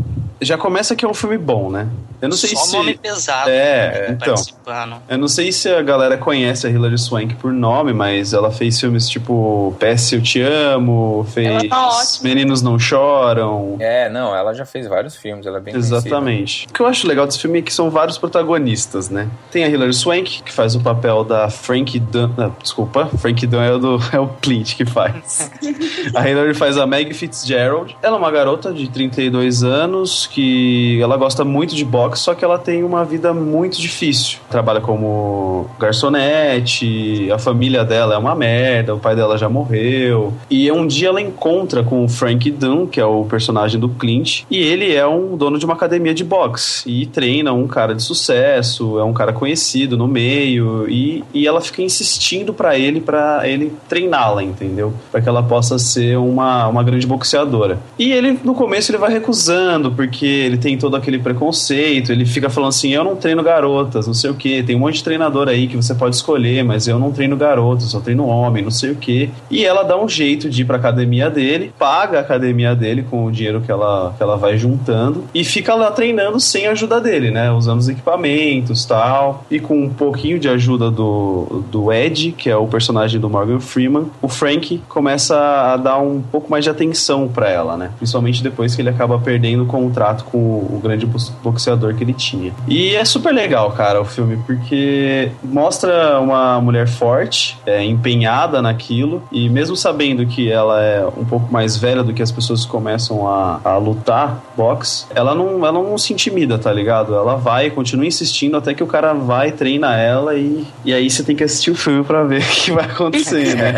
já 0.41 0.57
começa 0.57 0.95
que 0.95 1.05
é 1.05 1.07
um 1.07 1.13
filme 1.13 1.37
bom, 1.37 1.69
né? 1.69 1.87
Eu 2.21 2.29
não 2.29 2.37
sei 2.37 2.49
Só 2.55 2.63
se. 2.63 2.77
nome 2.77 2.97
pesado 2.97 3.49
É, 3.49 3.91
né, 3.91 4.07
então. 4.11 4.33
participando. 4.33 4.95
Eu 5.07 5.17
não 5.17 5.27
sei 5.27 5.51
se 5.51 5.69
a 5.69 5.81
galera 5.81 6.17
conhece 6.17 6.65
a 6.65 6.69
Hilary 6.69 6.97
Swank 6.97 7.35
por 7.35 7.51
nome, 7.51 7.93
mas 7.93 8.33
ela 8.33 8.51
fez 8.51 8.79
filmes 8.79 9.07
tipo 9.07 9.75
PS 9.79 10.13
Eu 10.13 10.21
Te 10.21 10.41
Amo, 10.41 11.25
fez 11.31 11.69
tá. 11.69 11.89
Meninos 12.23 12.61
Não 12.61 12.79
Choram. 12.79 13.75
É, 13.79 14.09
não, 14.09 14.35
ela 14.35 14.53
já 14.53 14.65
fez 14.65 14.87
vários 14.87 15.15
filmes, 15.15 15.45
ela 15.45 15.57
é 15.57 15.61
bem 15.61 15.73
conhecida. 15.73 15.97
Exatamente. 15.97 16.67
O 16.69 16.73
que 16.73 16.79
eu 16.79 16.87
acho 16.87 17.07
legal 17.07 17.25
desse 17.27 17.39
filme 17.39 17.59
é 17.59 17.61
que 17.61 17.73
são 17.73 17.89
vários 17.89 18.17
protagonistas, 18.17 19.09
né? 19.09 19.27
Tem 19.51 19.63
a 19.63 19.67
Hilary 19.69 19.93
Swank, 19.93 20.41
que 20.43 20.51
faz 20.51 20.75
o 20.75 20.79
papel 20.79 21.23
da 21.23 21.49
Frank 21.49 21.99
Dunn. 21.99 22.31
ah, 22.37 22.51
desculpa, 22.61 23.09
Frank 23.19 23.45
Dunn 23.45 23.61
é 23.61 23.71
o, 23.73 23.77
do, 23.77 23.99
é 24.11 24.19
o 24.19 24.27
Clint 24.41 24.75
que 24.75 24.85
faz. 24.85 25.51
a 26.15 26.27
Hilary 26.29 26.53
faz 26.53 26.77
a 26.77 26.87
Meg 26.87 27.13
Fitzgerald. 27.13 27.95
Ela 28.01 28.15
é 28.15 28.19
uma 28.19 28.31
garota 28.31 28.73
de 28.73 28.89
32 28.89 29.63
anos 29.63 30.24
que 30.29 30.99
ela 31.01 31.17
gosta 31.17 31.43
muito 31.43 31.75
de 31.75 31.85
boxe, 31.85 32.23
só 32.23 32.33
que 32.33 32.43
ela 32.43 32.57
tem 32.57 32.83
uma 32.83 33.03
vida 33.03 33.33
muito 33.33 33.79
difícil. 33.79 34.39
Trabalha 34.49 34.81
como 34.81 35.67
garçonete, 35.79 37.29
a 37.31 37.37
família 37.37 37.83
dela 37.83 38.15
é 38.15 38.17
uma 38.17 38.35
merda, 38.35 38.93
o 38.93 38.99
pai 38.99 39.15
dela 39.15 39.37
já 39.37 39.49
morreu. 39.49 40.33
E 40.49 40.71
um 40.71 40.85
dia 40.85 41.09
ela 41.09 41.21
encontra 41.21 41.83
com 41.83 42.03
o 42.03 42.09
Frank 42.09 42.49
Dunn, 42.51 42.87
que 42.87 42.99
é 42.99 43.05
o 43.05 43.25
personagem 43.25 43.79
do 43.79 43.89
Clint, 43.89 44.43
e 44.49 44.57
ele 44.57 44.93
é 44.93 45.07
um 45.07 45.35
dono 45.35 45.57
de 45.57 45.65
uma 45.65 45.73
academia 45.73 46.13
de 46.13 46.23
boxe 46.23 46.89
e 46.89 47.05
treina 47.05 47.53
um 47.53 47.67
cara 47.67 47.93
de 47.93 48.03
sucesso, 48.03 48.99
é 48.99 49.03
um 49.03 49.13
cara 49.13 49.33
conhecido 49.33 49.97
no 49.97 50.07
meio 50.07 50.89
e, 50.89 51.23
e 51.33 51.47
ela 51.47 51.61
fica 51.61 51.81
insistindo 51.81 52.53
pra 52.53 52.77
ele 52.77 53.01
para 53.01 53.47
ele 53.47 53.73
treiná-la, 53.87 54.43
entendeu? 54.43 54.93
Para 55.11 55.21
que 55.21 55.29
ela 55.29 55.43
possa 55.43 55.77
ser 55.77 56.17
uma, 56.17 56.67
uma 56.67 56.83
grande 56.83 57.07
boxeadora. 57.07 57.79
E 57.97 58.11
ele 58.11 58.39
no 58.43 58.53
começo 58.53 58.91
ele 58.91 58.97
vai 58.97 59.11
recusando 59.11 59.91
porque 59.91 60.14
ele 60.23 60.57
tem 60.57 60.77
todo 60.77 60.95
aquele 60.95 61.17
preconceito, 61.17 62.11
ele 62.11 62.25
fica 62.25 62.47
falando 62.49 62.69
assim: 62.69 62.93
"Eu 62.93 63.03
não 63.03 63.15
treino 63.15 63.41
garotas, 63.41 64.05
não 64.05 64.13
sei 64.13 64.29
o 64.29 64.35
que, 64.35 64.61
tem 64.61 64.75
um 64.75 64.79
monte 64.79 64.95
de 64.95 65.03
treinador 65.03 65.47
aí 65.47 65.67
que 65.67 65.75
você 65.75 65.95
pode 65.95 66.15
escolher, 66.15 66.63
mas 66.63 66.87
eu 66.87 66.99
não 66.99 67.11
treino 67.11 67.35
garotas, 67.35 67.85
só 67.85 67.99
treino 67.99 68.27
homem, 68.27 68.63
não 68.63 68.71
sei 68.71 68.91
o 68.91 68.95
que". 68.95 69.31
E 69.49 69.65
ela 69.65 69.83
dá 69.83 69.99
um 69.99 70.07
jeito 70.07 70.49
de 70.49 70.61
ir 70.61 70.65
pra 70.65 70.77
academia 70.77 71.29
dele, 71.29 71.73
paga 71.79 72.19
a 72.19 72.21
academia 72.21 72.75
dele 72.75 73.03
com 73.09 73.25
o 73.25 73.31
dinheiro 73.31 73.61
que 73.61 73.71
ela, 73.71 74.13
que 74.15 74.21
ela 74.21 74.37
vai 74.37 74.57
juntando 74.57 75.23
e 75.33 75.43
fica 75.43 75.73
lá 75.73 75.91
treinando 75.91 76.39
sem 76.39 76.67
a 76.67 76.71
ajuda 76.71 77.01
dele, 77.01 77.31
né? 77.31 77.51
Usando 77.51 77.79
os 77.79 77.89
equipamentos 77.89 78.85
tal. 78.85 79.43
E 79.49 79.59
com 79.59 79.83
um 79.83 79.89
pouquinho 79.89 80.39
de 80.39 80.47
ajuda 80.47 80.91
do, 80.91 81.63
do 81.71 81.91
Ed, 81.91 82.33
que 82.37 82.49
é 82.49 82.55
o 82.55 82.67
personagem 82.67 83.19
do 83.19 83.29
Morgan 83.29 83.59
Freeman, 83.59 84.05
o 84.21 84.27
Frank 84.27 84.81
começa 84.87 85.35
a 85.37 85.77
dar 85.77 85.99
um 85.99 86.21
pouco 86.21 86.49
mais 86.49 86.63
de 86.63 86.69
atenção 86.69 87.27
pra 87.27 87.49
ela, 87.49 87.77
né? 87.77 87.91
Principalmente 87.97 88.43
depois 88.43 88.75
que 88.75 88.81
ele 88.81 88.89
acaba 88.89 89.17
perdendo 89.19 89.63
o 89.63 89.65
contrato 89.65 90.04
com 90.13 90.37
o, 90.37 90.79
grande 90.81 91.05
box- 91.05 91.31
boxeador 91.43 91.95
que 91.95 92.03
ele 92.03 92.13
tinha. 92.13 92.53
E 92.67 92.95
é 92.95 93.03
super 93.05 93.33
legal, 93.33 93.71
cara, 93.71 94.01
o 94.01 94.05
filme, 94.05 94.37
porque 94.45 95.31
mostra 95.43 96.19
uma 96.19 96.59
mulher 96.61 96.87
forte, 96.87 97.57
é, 97.65 97.83
empenhada 97.83 98.61
naquilo, 98.61 99.23
e 99.31 99.49
mesmo 99.49 99.75
sabendo 99.75 100.25
que 100.25 100.51
ela 100.51 100.81
é 100.81 101.05
um 101.05 101.25
pouco 101.25 101.51
mais 101.51 101.77
velha 101.77 102.03
do 102.03 102.13
que 102.13 102.21
as 102.21 102.31
pessoas 102.31 102.65
que 102.65 102.71
começam 102.71 103.27
a, 103.27 103.59
a 103.63 103.77
lutar 103.77 104.43
boxe, 104.55 105.05
ela 105.13 105.33
não, 105.33 105.65
ela 105.65 105.71
não 105.71 105.97
se 105.97 106.13
intimida, 106.13 106.57
tá 106.57 106.71
ligado? 106.71 107.13
Ela 107.15 107.35
vai, 107.35 107.69
continua 107.69 108.05
insistindo 108.05 108.57
até 108.57 108.73
que 108.73 108.83
o 108.83 108.87
cara 108.87 109.13
vai, 109.13 109.51
treina 109.51 109.95
ela 109.95 110.35
e, 110.35 110.65
e 110.83 110.93
aí 110.93 111.09
você 111.09 111.23
tem 111.23 111.35
que 111.35 111.43
assistir 111.43 111.71
o 111.71 111.75
filme 111.75 112.03
pra 112.03 112.23
ver 112.23 112.41
o 112.43 112.45
que 112.45 112.71
vai 112.71 112.85
acontecer, 112.85 113.55
né? 113.55 113.73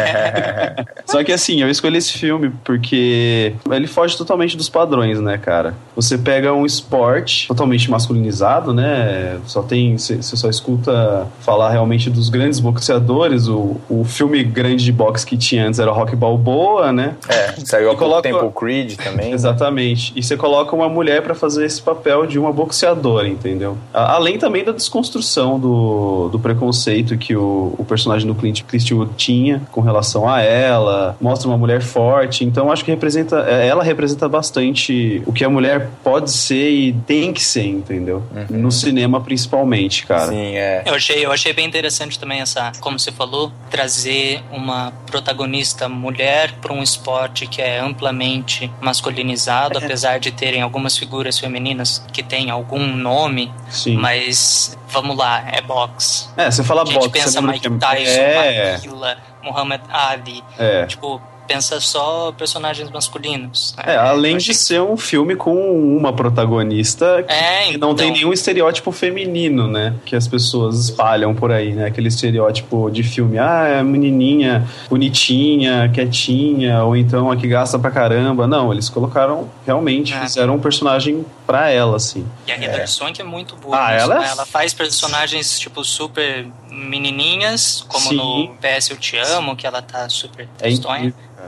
Só 1.06 1.24
que 1.24 1.32
assim, 1.32 1.62
eu 1.62 1.70
escolhi 1.70 1.98
esse 1.98 2.14
filme 2.14 2.52
porque 2.64 3.54
ele 3.70 3.88
foge 3.88 4.18
totalmente 4.18 4.58
dos 4.58 4.70
padrões, 4.70 5.20
né, 5.20 5.38
cara? 5.38 5.74
Você 5.96 6.17
pega 6.18 6.54
um 6.54 6.66
esporte 6.66 7.48
totalmente 7.48 7.90
masculinizado, 7.90 8.74
né? 8.74 9.40
Só 9.46 9.62
tem. 9.62 9.98
Você 9.98 10.18
você 10.18 10.36
só 10.36 10.50
escuta 10.50 11.28
falar 11.40 11.72
realmente 11.72 12.10
dos 12.10 12.30
grandes 12.30 12.60
boxeadores. 12.60 13.48
O, 13.48 13.78
o 13.90 14.04
filme 14.04 14.44
grande 14.44 14.84
de 14.84 14.92
boxe 14.92 15.26
que 15.26 15.38
tinha 15.38 15.68
antes 15.68 15.80
era 15.80 15.92
o 15.92 15.94
Rock 15.94 16.16
Balboa, 16.16 16.92
né? 16.92 17.16
É, 17.28 17.54
saiu 17.66 17.90
há 17.90 17.94
E 17.94 17.98
pouco 17.98 18.22
tempo 18.22 18.46
o 18.46 18.52
Creed 18.52 18.96
também. 18.96 19.32
Exatamente. 19.34 20.14
E 20.16 20.24
você 20.24 20.36
coloca 20.36 20.76
uma 20.76 20.90
mulher 20.90 21.22
pra 21.22 21.36
fazer 21.36 21.66
esse 21.66 21.82
papel 21.82 22.26
de 22.26 22.38
uma 22.40 22.52
boxeadora, 22.52 23.28
entendeu? 23.28 23.78
Além 23.94 24.38
também 24.38 24.64
da 24.64 24.72
desconstrução 24.72 25.60
do, 25.60 26.30
do 26.30 26.40
preconceito 26.40 27.18
que 27.18 27.36
o, 27.36 27.76
o 27.78 27.86
personagem 27.86 28.28
do 28.28 28.36
Clint 28.36 28.64
Eastwood 28.72 29.12
tinha 29.16 29.62
com 29.72 29.82
relação 29.82 30.28
a 30.28 30.42
ela, 30.42 31.16
mostra 31.20 31.48
uma 31.48 31.58
mulher 31.58 31.82
forte. 31.82 32.44
Então 32.44 32.72
acho 32.72 32.84
que 32.84 32.92
representa, 32.92 33.46
é, 33.48 33.68
ela 33.68 33.84
representa 33.84 34.28
bastante 34.28 35.22
o 35.26 35.34
que 35.34 35.44
a 35.44 35.50
mulher 35.50 35.90
pode 36.08 36.32
ser 36.32 36.70
e 36.72 36.94
tem 36.94 37.34
que 37.34 37.42
ser, 37.42 37.66
entendeu? 37.66 38.24
No 38.50 38.72
cinema 38.72 39.20
principalmente, 39.20 40.06
cara. 40.06 40.28
Sim, 40.28 40.56
é. 40.56 40.84
Eu 40.86 40.94
achei, 40.96 41.26
eu 41.26 41.32
achei 41.34 41.52
bem 41.52 41.66
interessante 41.66 42.18
também 42.18 42.40
essa, 42.40 42.72
como 42.80 42.98
você 42.98 43.12
falou, 43.12 43.52
trazer 43.70 44.42
uma 44.52 44.94
protagonista 45.06 45.90
mulher 45.90 46.54
para 46.62 46.72
um 46.72 46.82
esporte 46.82 47.46
que 47.46 47.62
é 47.62 47.80
amplamente 47.80 48.72
masculinizado, 48.80 49.78
apesar 49.78 50.18
de 50.20 50.32
terem 50.32 50.62
algumas 50.62 50.98
figuras 50.98 51.38
femininas 51.38 52.02
que 52.14 52.24
têm 52.24 52.50
algum 52.50 52.86
nome, 52.96 53.52
Sim. 53.70 53.98
mas 53.98 54.78
vamos 54.90 55.18
lá, 55.18 55.44
é 55.52 55.60
boxe. 55.62 56.30
É, 56.38 56.50
você 56.50 56.64
fala 56.64 56.84
A 56.84 56.86
gente 56.86 56.96
boxe, 56.96 57.10
pensa 57.10 57.42
Mike 57.42 57.70
que- 57.70 57.78
Tyson, 57.78 58.12
É. 58.22 58.72
Maguila, 58.74 59.18
Muhammad 59.44 59.82
Ali, 59.90 60.42
É. 60.58 60.86
tipo, 60.86 61.22
pensa 61.48 61.80
só 61.80 62.32
personagens 62.38 62.90
masculinos. 62.92 63.74
né? 63.78 63.94
É, 63.94 63.98
além 63.98 64.38
de 64.38 64.52
achei- 64.52 64.54
ser 64.54 64.82
um 64.82 64.98
filme 64.98 65.36
com 65.36 65.56
uma 65.98 66.12
protagonista 66.14 67.24
que 67.24 67.34
É, 67.34 67.72
que 67.72 67.78
não 67.78 67.96
tem 67.96 68.08
então. 68.08 68.18
nenhum 68.18 68.34
estereótipo 68.34 68.92
feminino, 68.92 69.68
né? 69.68 69.96
Que 70.06 70.16
as 70.16 70.28
pessoas 70.28 70.78
espalham 70.86 71.34
por 71.34 71.52
aí, 71.52 71.74
né? 71.74 71.86
Aquele 71.88 72.08
estereótipo 72.10 72.90
de 72.90 73.04
filme, 73.04 73.38
ah, 73.40 73.68
é 73.68 73.80
a 73.80 73.84
menininha 73.84 74.68
bonitinha, 74.90 75.90
quietinha, 75.94 76.84
ou 76.84 76.96
então 76.96 77.32
a 77.32 77.36
que 77.38 77.48
gasta 77.48 77.78
pra 77.80 77.92
caramba. 77.92 78.46
Não, 78.48 78.72
eles 78.72 78.90
colocaram, 78.90 79.50
realmente, 79.66 80.14
É. 80.14 80.20
fizeram 80.22 80.56
um 80.56 80.60
personagem 80.60 81.26
pra 81.46 81.70
ela, 81.70 81.96
assim. 81.98 82.26
E 82.46 82.52
a 82.52 82.58
Hilary 82.58 82.88
Swank 82.88 83.22
é 83.22 83.24
muito 83.24 83.56
boa. 83.56 83.78
Ah, 83.78 83.92
ela 83.94 84.16
é 84.16 84.20
né? 84.20 84.28
ela 84.32 84.46
faz 84.46 84.74
personagens, 84.74 85.60
tipo, 85.60 85.84
super 85.84 86.46
menininhas, 86.70 87.86
como 87.88 88.10
Sim. 88.10 88.16
no 88.18 88.56
PS 88.62 88.92
Eu 88.92 88.98
Te 88.98 89.18
Amo, 89.18 89.56
que 89.56 89.66
ela 89.66 89.82
tá 89.82 90.08
super 90.10 90.48
É. 90.60 90.70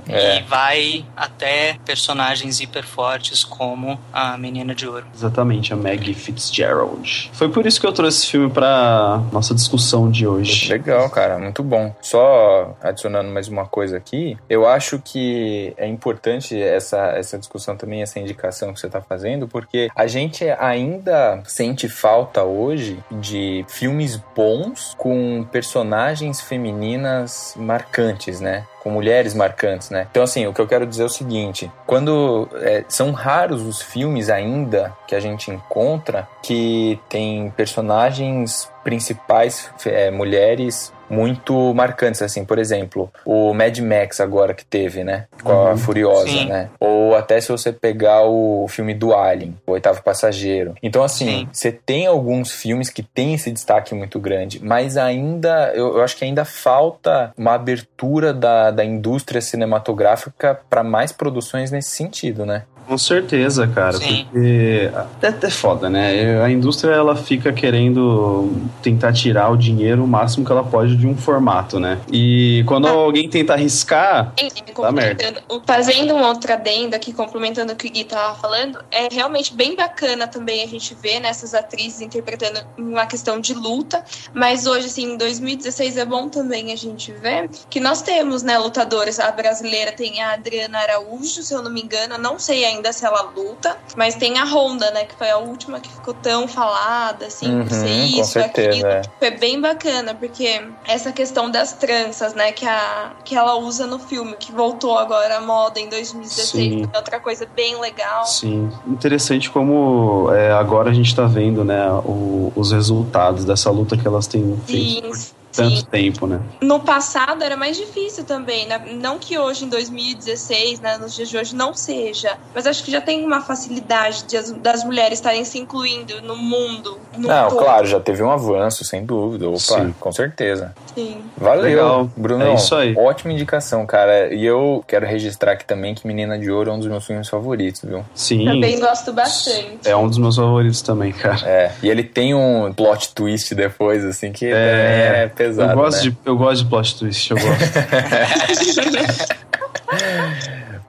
É. 0.08 0.38
E 0.38 0.41
vai 0.43 1.05
até 1.15 1.77
personagens 1.86 2.60
hiper 2.60 2.86
fortes 2.86 3.43
como 3.43 4.00
a 4.13 4.38
Menina 4.38 4.74
de 4.74 4.88
Ouro. 4.88 5.05
Exatamente, 5.13 5.74
a 5.74 5.75
Maggie 5.75 6.13
Fitzgerald. 6.13 7.31
Foi 7.34 7.50
por 7.50 7.65
isso 7.65 7.79
que 7.79 7.88
eu 7.88 7.91
trouxe 7.91 8.19
esse 8.19 8.27
filme 8.31 8.50
pra 8.50 9.22
nossa 9.31 9.53
discussão 9.53 10.10
de 10.10 10.27
hoje. 10.27 10.69
Legal, 10.69 11.10
cara, 11.10 11.38
muito 11.38 11.63
bom. 11.63 11.93
Só 12.01 12.75
adicionando 12.81 13.29
mais 13.29 13.48
uma 13.48 13.65
coisa 13.65 13.98
aqui, 13.98 14.38
eu 14.50 14.67
acho 14.67 15.00
que 15.00 15.74
é 15.77 15.88
importante 15.88 16.60
essa, 16.62 16.98
essa 17.10 17.38
discussão 17.38 17.75
também, 17.75 18.01
essa 18.01 18.19
indicação 18.19 18.74
que 18.74 18.79
você 18.79 18.88
está 18.88 19.01
fazendo, 19.01 19.48
porque 19.48 19.89
a 19.96 20.08
gente 20.08 20.46
ainda 20.60 21.41
sente 21.46 21.88
falta 21.89 22.43
hoje 22.43 23.00
de 23.12 23.65
filmes 23.67 24.22
bons 24.36 24.96
com 24.98 25.46
personagens 25.51 26.41
femininas 26.41 27.53
marcantes, 27.58 28.39
né? 28.39 28.65
Com 28.81 28.89
mulheres 28.89 29.33
marcantes, 29.33 29.89
né? 29.89 30.07
Então, 30.09 30.24
assim, 30.24 30.48
o 30.48 30.53
que 30.53 30.62
eu 30.62 30.67
quero 30.67 30.86
dizer 30.86 31.03
é 31.03 31.05
o 31.05 31.09
seguinte: 31.09 31.71
quando 31.86 32.50
é, 32.55 32.83
são 32.88 33.12
raros 33.12 33.62
os 33.62 33.81
filmes 33.81 34.29
ainda 34.29 34.93
que 35.07 35.15
a 35.15 35.19
gente 35.19 35.51
encontra 35.51 36.27
que 36.41 37.00
tem 37.09 37.51
personagens 37.55 38.71
principais 38.83 39.69
é, 39.86 40.09
mulheres 40.09 40.93
muito 41.09 41.73
marcantes, 41.73 42.21
assim, 42.21 42.45
por 42.45 42.59
exemplo, 42.59 43.11
o 43.25 43.53
Mad 43.53 43.77
Max 43.79 44.19
agora 44.19 44.53
que 44.53 44.65
teve, 44.65 45.03
né, 45.03 45.25
com 45.43 45.51
a 45.51 45.71
Uhum. 45.71 45.77
Furiosa, 45.77 46.27
Sim. 46.27 46.45
né, 46.47 46.69
ou 46.79 47.15
até 47.15 47.39
se 47.41 47.51
você 47.51 47.71
pegar 47.71 48.23
o 48.23 48.67
filme 48.67 48.93
do 48.93 49.13
Alien, 49.15 49.57
o 49.65 49.71
Oitavo 49.71 50.01
Passageiro. 50.03 50.75
Então, 50.81 51.03
assim, 51.03 51.25
Sim. 51.25 51.49
você 51.51 51.71
tem 51.71 52.05
alguns 52.07 52.51
filmes 52.51 52.89
que 52.89 53.01
tem 53.03 53.33
esse 53.33 53.51
destaque 53.51 53.93
muito 53.95 54.19
grande, 54.19 54.63
mas 54.63 54.97
ainda, 54.97 55.71
eu, 55.73 55.97
eu 55.97 56.03
acho 56.03 56.15
que 56.17 56.25
ainda 56.25 56.45
falta 56.45 57.33
uma 57.37 57.53
abertura 57.53 58.33
da, 58.33 58.71
da 58.71 58.83
indústria 58.85 59.41
cinematográfica 59.41 60.59
para 60.69 60.83
mais 60.83 61.11
produções 61.11 61.71
nesse 61.71 61.89
sentido, 61.91 62.45
né? 62.45 62.63
Com 62.89 62.98
certeza, 62.98 63.67
cara, 63.67 63.98
Sim. 63.98 64.25
porque 64.25 64.89
até, 64.96 65.27
até 65.27 65.50
foda, 65.51 65.91
né? 65.91 66.41
A 66.41 66.50
indústria 66.50 66.91
ela 66.91 67.15
fica 67.15 67.53
querendo 67.53 68.51
tentar 68.81 69.13
tirar 69.13 69.51
o 69.51 69.55
dinheiro 69.55 70.03
o 70.03 70.08
máximo 70.08 70.43
que 70.43 70.51
ela 70.51 70.63
pode 70.63 70.98
de 70.98 71.05
um 71.05 71.15
formato, 71.15 71.79
né? 71.79 72.00
E 72.12 72.63
quando 72.65 72.88
alguém 72.88 73.29
tenta 73.29 73.53
arriscar, 73.53 74.34
Dá 74.75 74.91
merda. 74.91 75.43
Fazendo 75.67 76.15
um 76.15 76.24
outro 76.24 76.51
adendo 76.51 76.96
aqui, 76.96 77.13
complementando 77.13 77.74
o 77.74 77.75
que 77.75 77.88
o 77.88 77.91
Gui 77.91 78.05
tava 78.05 78.34
falando, 78.39 78.84
é 78.89 79.08
realmente 79.13 79.53
bem 79.53 79.75
bacana 79.75 80.27
também 80.27 80.63
a 80.63 80.67
gente 80.67 80.96
ver 80.96 81.19
nessas 81.19 81.53
atrizes 81.53 82.01
interpretando 82.01 82.60
uma 82.75 83.05
questão 83.05 83.39
de 83.39 83.53
luta, 83.53 84.03
mas 84.34 84.65
hoje, 84.65 84.88
assim, 84.88 85.13
em 85.13 85.17
2016 85.17 85.98
é 85.98 86.05
bom 86.05 86.27
também 86.27 86.72
a 86.72 86.75
gente 86.75 87.12
ver 87.12 87.51
que 87.69 87.79
nós 87.79 88.01
temos, 88.01 88.41
né, 88.41 88.58
lutadoras. 88.58 89.19
A 89.19 89.31
brasileira 89.31 89.91
tem 89.91 90.22
a 90.22 90.34
Adriana 90.34 90.79
Araújo, 90.79 91.43
se 91.43 91.53
eu 91.53 91.62
não 91.62 91.69
me 91.69 91.81
engano, 91.81 92.15
eu 92.15 92.19
não 92.19 92.39
sei 92.39 92.65
ainda 92.65 92.78
se 92.93 93.05
ela 93.05 93.31
luta, 93.36 93.77
mas 93.95 94.15
tem 94.15 94.38
a 94.39 94.45
Honda, 94.45 94.89
né, 94.91 95.05
que 95.05 95.15
foi 95.15 95.29
a 95.29 95.38
última 95.38 95.79
que 95.79 95.89
ficou 95.89 96.13
tão 96.13 96.48
falada, 96.48 97.25
assim, 97.27 97.63
por 97.63 97.71
ser 97.71 97.88
Uhum, 97.88 98.05
isso, 98.21 98.31
certeza, 98.31 98.69
aquilo. 98.69 98.88
é. 98.88 99.01
Foi 99.19 99.31
bem 99.31 99.59
bacana, 99.59 100.15
porque 100.15 100.62
essa 100.88 101.12
questão 101.12 101.50
das 101.51 101.74
tranças, 101.74 102.33
né, 102.33 102.51
que, 102.51 102.65
a, 102.65 103.12
que 103.24 103.36
ela 103.36 103.55
usa 103.55 103.86
no 103.86 104.00
filme, 104.00 104.36
que 104.39 104.51
voltou 104.51 104.98
agora 104.98 105.38
à 105.38 105.41
moda 105.41 105.79
em 105.79 105.89
2016, 105.89 106.48
Sim. 106.74 106.89
é 106.93 106.98
outra 106.98 107.19
coisa 107.19 107.45
bem 107.55 107.79
legal. 107.79 108.25
sim, 108.25 108.69
interessante 108.88 109.50
como 109.50 110.31
é, 110.33 110.51
agora 110.51 110.89
a 110.89 110.93
gente 110.93 111.15
tá 111.15 111.25
vendo, 111.25 111.63
né, 111.63 111.89
o- 112.05 112.51
os 112.55 112.71
resultados 112.71 113.45
dessa 113.45 113.69
luta 113.69 113.95
que 113.98 114.07
elas 114.07 114.27
têm 114.27 114.57
feito 114.65 115.15
Sim, 115.15 115.25
tanto 115.51 115.77
sim. 115.77 115.86
tempo, 115.86 116.27
né? 116.27 116.39
No 116.62 116.79
passado 116.79 117.44
era 117.44 117.58
mais 117.58 117.77
difícil 117.77 118.24
também, 118.24 118.68
né? 118.68 118.79
Não 119.01 119.18
que 119.20 119.38
hoje, 119.38 119.65
em 119.65 119.70
2016, 119.70 120.79
né, 120.79 120.98
nos 120.98 121.13
dias 121.15 121.29
de 121.29 121.38
hoje, 121.38 121.56
não 121.56 121.74
seja, 121.74 122.38
mas 122.53 122.65
acho 122.68 122.84
que 122.84 122.91
já 122.91 123.01
tem 123.01 123.24
uma 123.25 123.41
facilidade 123.41 124.24
de 124.25 124.38
as- 124.38 124.51
das 124.51 124.84
mulheres 124.84 125.20
estarem 125.20 125.44
se 125.44 125.58
incluindo 125.58 126.22
no 126.22 126.36
mundo. 126.36 126.98
No 127.18 127.27
Não, 127.27 127.50
todo. 127.50 127.60
claro, 127.60 127.86
já 127.88 128.00
teve 128.00 128.22
um 128.24 128.32
avanço, 128.32 128.84
sem 128.86 129.06
dúvida. 129.06 129.48
Opa, 129.50 129.60
Sim. 129.60 129.94
com 130.00 130.12
certeza. 130.12 130.74
Sim. 130.96 131.22
Valeu, 131.38 131.63
Legal. 131.63 132.10
Bruno. 132.15 132.44
É 132.44 132.53
isso 132.56 132.75
aí. 132.75 132.96
Ótima 132.98 133.34
indicação, 133.34 133.86
cara. 133.86 134.34
E 134.34 134.46
eu 134.46 134.84
quero 134.88 135.06
registrar 135.06 135.53
aqui 135.53 135.65
também 135.65 135.94
que 135.96 136.06
Menina 136.08 136.38
de 136.38 136.50
Ouro 136.51 136.70
é 136.70 136.74
um 136.74 136.79
dos 136.79 136.88
meus 136.88 137.06
filmes 137.06 137.27
favoritos, 137.27 137.82
viu? 137.84 138.03
Sim. 138.13 138.46
Também 138.46 138.79
gosto 138.79 139.12
bastante. 139.12 139.79
É 139.86 139.96
um 139.96 140.08
dos 140.08 140.18
meus 140.18 140.36
favoritos 140.36 140.82
também, 140.82 141.12
cara. 141.12 141.39
É. 141.48 141.72
E 141.82 141.89
ele 141.89 142.03
tem 142.03 142.34
um 142.34 142.72
plot 142.74 143.13
twist 143.13 143.53
depois, 143.56 144.03
assim, 144.06 144.32
que 144.32 144.46
também 144.46 144.60
é 144.63 145.27
pesado. 145.39 145.72
eu 145.72 145.77
gosto 145.77 145.96
né? 145.96 146.10
de 146.10 146.17
eu 146.25 146.38
gosto 146.38 146.63
de 146.63 146.69
plot 146.69 147.00
twist, 147.00 147.31
eu 147.31 147.38
gosto. 147.38 147.50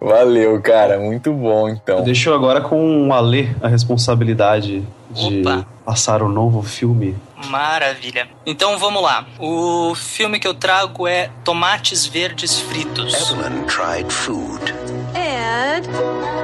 Valeu, 0.00 0.61
cara. 0.62 0.99
Muito 0.99 1.33
bom, 1.33 1.69
então. 1.69 2.02
Deixo 2.02 2.33
agora 2.33 2.61
com 2.61 3.09
o 3.09 3.12
Ale 3.12 3.55
a 3.62 3.68
responsabilidade 3.68 4.83
de 5.11 5.40
Opa. 5.40 5.66
passar 5.85 6.22
o 6.22 6.29
novo 6.29 6.62
filme. 6.62 7.14
Maravilha. 7.48 8.29
Então 8.46 8.79
vamos 8.79 9.03
lá. 9.03 9.27
O 9.38 9.94
filme 9.94 10.40
que 10.40 10.48
eu 10.48 10.55
trago 10.55 11.07
é 11.07 11.31
Tomates 11.44 12.07
Verdes 12.07 12.59
Fritos. 12.59 13.31
Evelyn 13.31 13.64
tried 13.64 14.11
food. 14.11 14.74
Ed, 15.14 15.87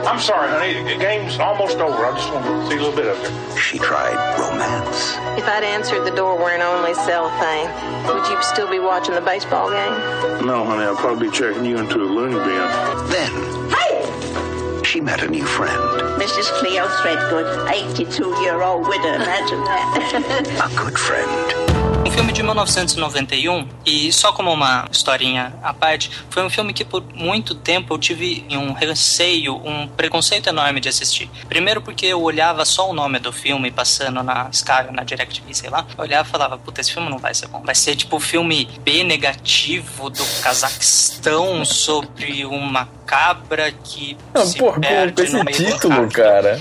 I'm 0.06 0.20
sorry, 0.20 0.48
honey. 0.48 0.94
The 0.94 0.98
game's 0.98 1.38
almost 1.38 1.78
over. 1.78 2.06
I 2.06 2.14
just 2.16 2.32
want 2.32 2.44
to 2.46 2.70
see 2.70 2.76
a 2.76 2.80
little 2.82 2.94
bit 2.96 3.06
of 3.06 3.18
it. 3.22 3.58
She 3.58 3.78
tried 3.78 4.14
romance. 4.38 5.14
If 5.38 5.44
I'd 5.48 5.64
answered 5.64 6.04
the 6.04 6.14
door 6.14 6.36
wearing 6.36 6.62
only 6.62 6.94
cellophane, 6.94 7.66
would 8.06 8.26
you 8.30 8.40
still 8.42 8.70
be 8.70 8.78
watching 8.78 9.14
the 9.14 9.20
baseball 9.20 9.68
game? 9.70 10.46
No, 10.46 10.64
honey, 10.64 10.84
I'll 10.84 10.94
probably 10.96 11.28
be 11.28 11.34
checking 11.36 11.64
you 11.64 11.78
into 11.78 11.96
a 11.96 12.06
loony 12.06 12.34
bin. 12.36 12.66
Then 13.10 13.32
Hey! 13.70 14.82
she 14.84 15.00
met 15.00 15.22
a 15.22 15.28
new 15.28 15.44
friend. 15.44 15.76
Mrs. 16.22 16.44
Cleo 16.60 16.86
Threadgood, 16.86 17.68
82-year-old 17.68 18.86
widow, 18.86 19.14
imagine 19.14 19.60
that. 19.64 20.70
A 20.72 20.76
good 20.76 20.96
friend. 20.98 21.75
Um 22.06 22.10
filme 22.12 22.32
de 22.32 22.40
1991 22.40 23.68
e 23.84 24.12
só 24.12 24.32
como 24.32 24.52
uma 24.52 24.86
historinha 24.92 25.52
à 25.60 25.74
parte, 25.74 26.08
foi 26.30 26.44
um 26.44 26.48
filme 26.48 26.72
que 26.72 26.84
por 26.84 27.02
muito 27.12 27.52
tempo 27.52 27.92
eu 27.92 27.98
tive 27.98 28.46
um 28.48 28.72
receio, 28.72 29.56
um 29.56 29.88
preconceito 29.88 30.48
enorme 30.48 30.78
de 30.78 30.88
assistir. 30.88 31.28
Primeiro 31.48 31.82
porque 31.82 32.06
eu 32.06 32.22
olhava 32.22 32.64
só 32.64 32.88
o 32.88 32.92
nome 32.92 33.18
do 33.18 33.32
filme 33.32 33.72
passando 33.72 34.22
na 34.22 34.48
Sky, 34.52 34.92
na 34.92 35.02
DirecTV, 35.02 35.52
sei 35.52 35.68
lá, 35.68 35.84
eu 35.98 36.04
olhava 36.04 36.28
e 36.28 36.30
falava, 36.30 36.56
puta, 36.56 36.80
esse 36.80 36.92
filme 36.92 37.10
não 37.10 37.18
vai 37.18 37.34
ser 37.34 37.48
bom. 37.48 37.60
Vai 37.64 37.74
ser 37.74 37.96
tipo 37.96 38.18
o 38.18 38.20
filme 38.20 38.68
B 38.84 39.02
negativo 39.02 40.08
do 40.08 40.24
Cazaquistão 40.42 41.64
sobre 41.64 42.46
uma 42.46 42.88
cabra 43.04 43.72
que 43.72 44.16
Não, 44.32 44.46
se 44.46 44.56
porra, 44.56 44.74
com 44.74 44.80
perde 44.80 45.22
esse 45.22 45.32
no 45.32 45.42
meio 45.42 45.58
do 45.58 45.64
título, 45.72 46.08
cara. 46.08 46.60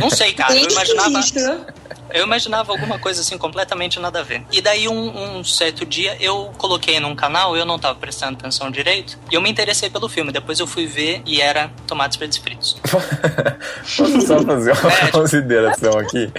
não 0.00 0.08
sei, 0.08 0.32
cara. 0.32 0.54
Eu 0.56 0.70
imaginava. 0.70 1.20
Eu 2.14 2.24
imaginava 2.24 2.72
alguma 2.72 2.98
coisa 2.98 3.20
assim 3.20 3.36
completamente 3.36 3.98
nada 3.98 4.20
a 4.20 4.22
ver. 4.22 4.42
E 4.52 4.62
daí 4.62 4.86
um, 4.88 5.38
um 5.38 5.44
certo 5.44 5.84
dia 5.84 6.16
eu 6.20 6.52
coloquei 6.56 6.98
num 7.00 7.14
canal, 7.16 7.56
eu 7.56 7.66
não 7.66 7.78
tava 7.78 7.96
prestando 7.98 8.38
atenção 8.38 8.70
direito, 8.70 9.18
e 9.30 9.34
eu 9.34 9.42
me 9.42 9.50
interessei 9.50 9.90
pelo 9.90 10.08
filme. 10.08 10.30
Depois 10.32 10.60
eu 10.60 10.66
fui 10.66 10.86
ver 10.86 11.22
e 11.26 11.40
era 11.40 11.70
Tomates 11.86 12.16
Verdes 12.16 12.38
Fritos. 12.38 12.76
Posso 13.96 14.20
só 14.26 14.40
fazer 14.40 14.72
uma 14.72 14.94
É. 14.94 15.10
consideração 15.10 15.98
aqui? 15.98 16.32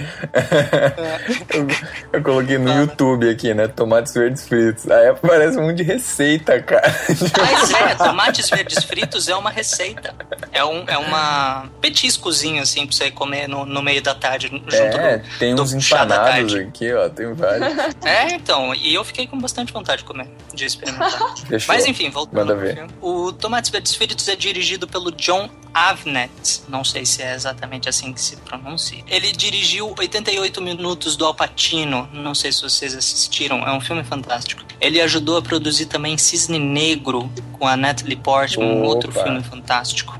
Eu, 1.52 1.66
eu 2.18 2.22
coloquei 2.22 2.56
no 2.56 2.72
YouTube 2.72 3.28
aqui, 3.28 3.52
né? 3.52 3.68
Tomates 3.68 4.14
verdes 4.14 4.48
fritos. 4.48 4.90
Aí 4.90 5.08
aparece 5.08 5.58
um 5.58 5.62
monte 5.66 5.76
de 5.76 5.82
receita, 5.82 6.60
cara. 6.62 6.90
Mas 7.08 7.70
é, 7.70 7.94
tomates 7.96 8.48
verdes 8.48 8.82
fritos 8.84 9.28
é 9.28 9.36
uma 9.36 9.50
receita. 9.50 10.14
É, 10.56 10.64
um, 10.64 10.84
é 10.86 10.96
uma 10.96 11.70
petiscozinho 11.82 12.62
assim 12.62 12.86
pra 12.86 12.96
você 12.96 13.10
comer 13.10 13.46
no, 13.46 13.66
no 13.66 13.82
meio 13.82 14.00
da 14.00 14.14
tarde, 14.14 14.48
junto 14.48 14.74
É, 14.74 15.18
do, 15.18 15.38
tem 15.38 15.54
do 15.54 15.62
uns 15.62 15.74
empanados 15.74 16.54
aqui, 16.54 16.92
ó. 16.94 17.08
Tem 17.10 17.32
vários. 17.34 17.76
É, 18.04 18.34
então, 18.34 18.74
e 18.74 18.94
eu 18.94 19.04
fiquei 19.04 19.26
com 19.26 19.38
bastante 19.38 19.72
vontade 19.72 19.98
de 19.98 20.04
comer, 20.04 20.28
de 20.54 20.64
experimentar. 20.64 21.34
Mas 21.68 21.86
enfim, 21.86 22.08
voltando 22.08 22.38
Manda 22.38 22.54
ver. 22.54 22.86
O 23.02 23.32
Tomates 23.32 23.70
Verdes 23.70 23.94
Fritos 23.94 24.26
é 24.28 24.36
dirigido 24.36 24.86
pelo 24.86 25.10
John 25.12 25.50
Avnet. 25.76 26.62
Não 26.68 26.82
sei 26.82 27.04
se 27.04 27.22
é 27.22 27.34
exatamente 27.34 27.86
assim 27.86 28.10
que 28.10 28.20
se 28.20 28.36
pronuncia. 28.36 29.04
Ele 29.06 29.30
dirigiu 29.30 29.94
88 29.98 30.62
minutos 30.62 31.16
do 31.16 31.26
Alpatino. 31.26 32.08
Não 32.14 32.34
sei 32.34 32.50
se 32.50 32.62
vocês 32.62 32.94
assistiram. 32.94 33.58
É 33.58 33.70
um 33.70 33.80
filme 33.80 34.02
fantástico. 34.02 34.64
Ele 34.80 35.02
ajudou 35.02 35.36
a 35.36 35.42
produzir 35.42 35.84
também 35.84 36.16
Cisne 36.16 36.58
Negro 36.58 37.30
com 37.52 37.68
a 37.68 37.76
Natalie 37.76 38.16
Portman. 38.16 38.66
Um 38.66 38.82
outro 38.84 39.10
Opa. 39.10 39.22
filme 39.22 39.42
fantástico. 39.42 40.18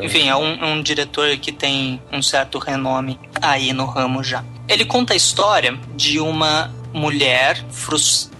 Enfim, 0.00 0.28
é 0.28 0.36
um, 0.36 0.64
um 0.64 0.82
diretor 0.82 1.36
que 1.38 1.50
tem 1.50 2.00
um 2.12 2.22
certo 2.22 2.58
renome 2.58 3.18
aí 3.42 3.72
no 3.72 3.86
ramo 3.86 4.22
já. 4.22 4.44
Ele 4.68 4.84
conta 4.84 5.14
a 5.14 5.16
história 5.16 5.76
de 5.96 6.20
uma 6.20 6.72
mulher 6.92 7.64
frustrada 7.70 8.39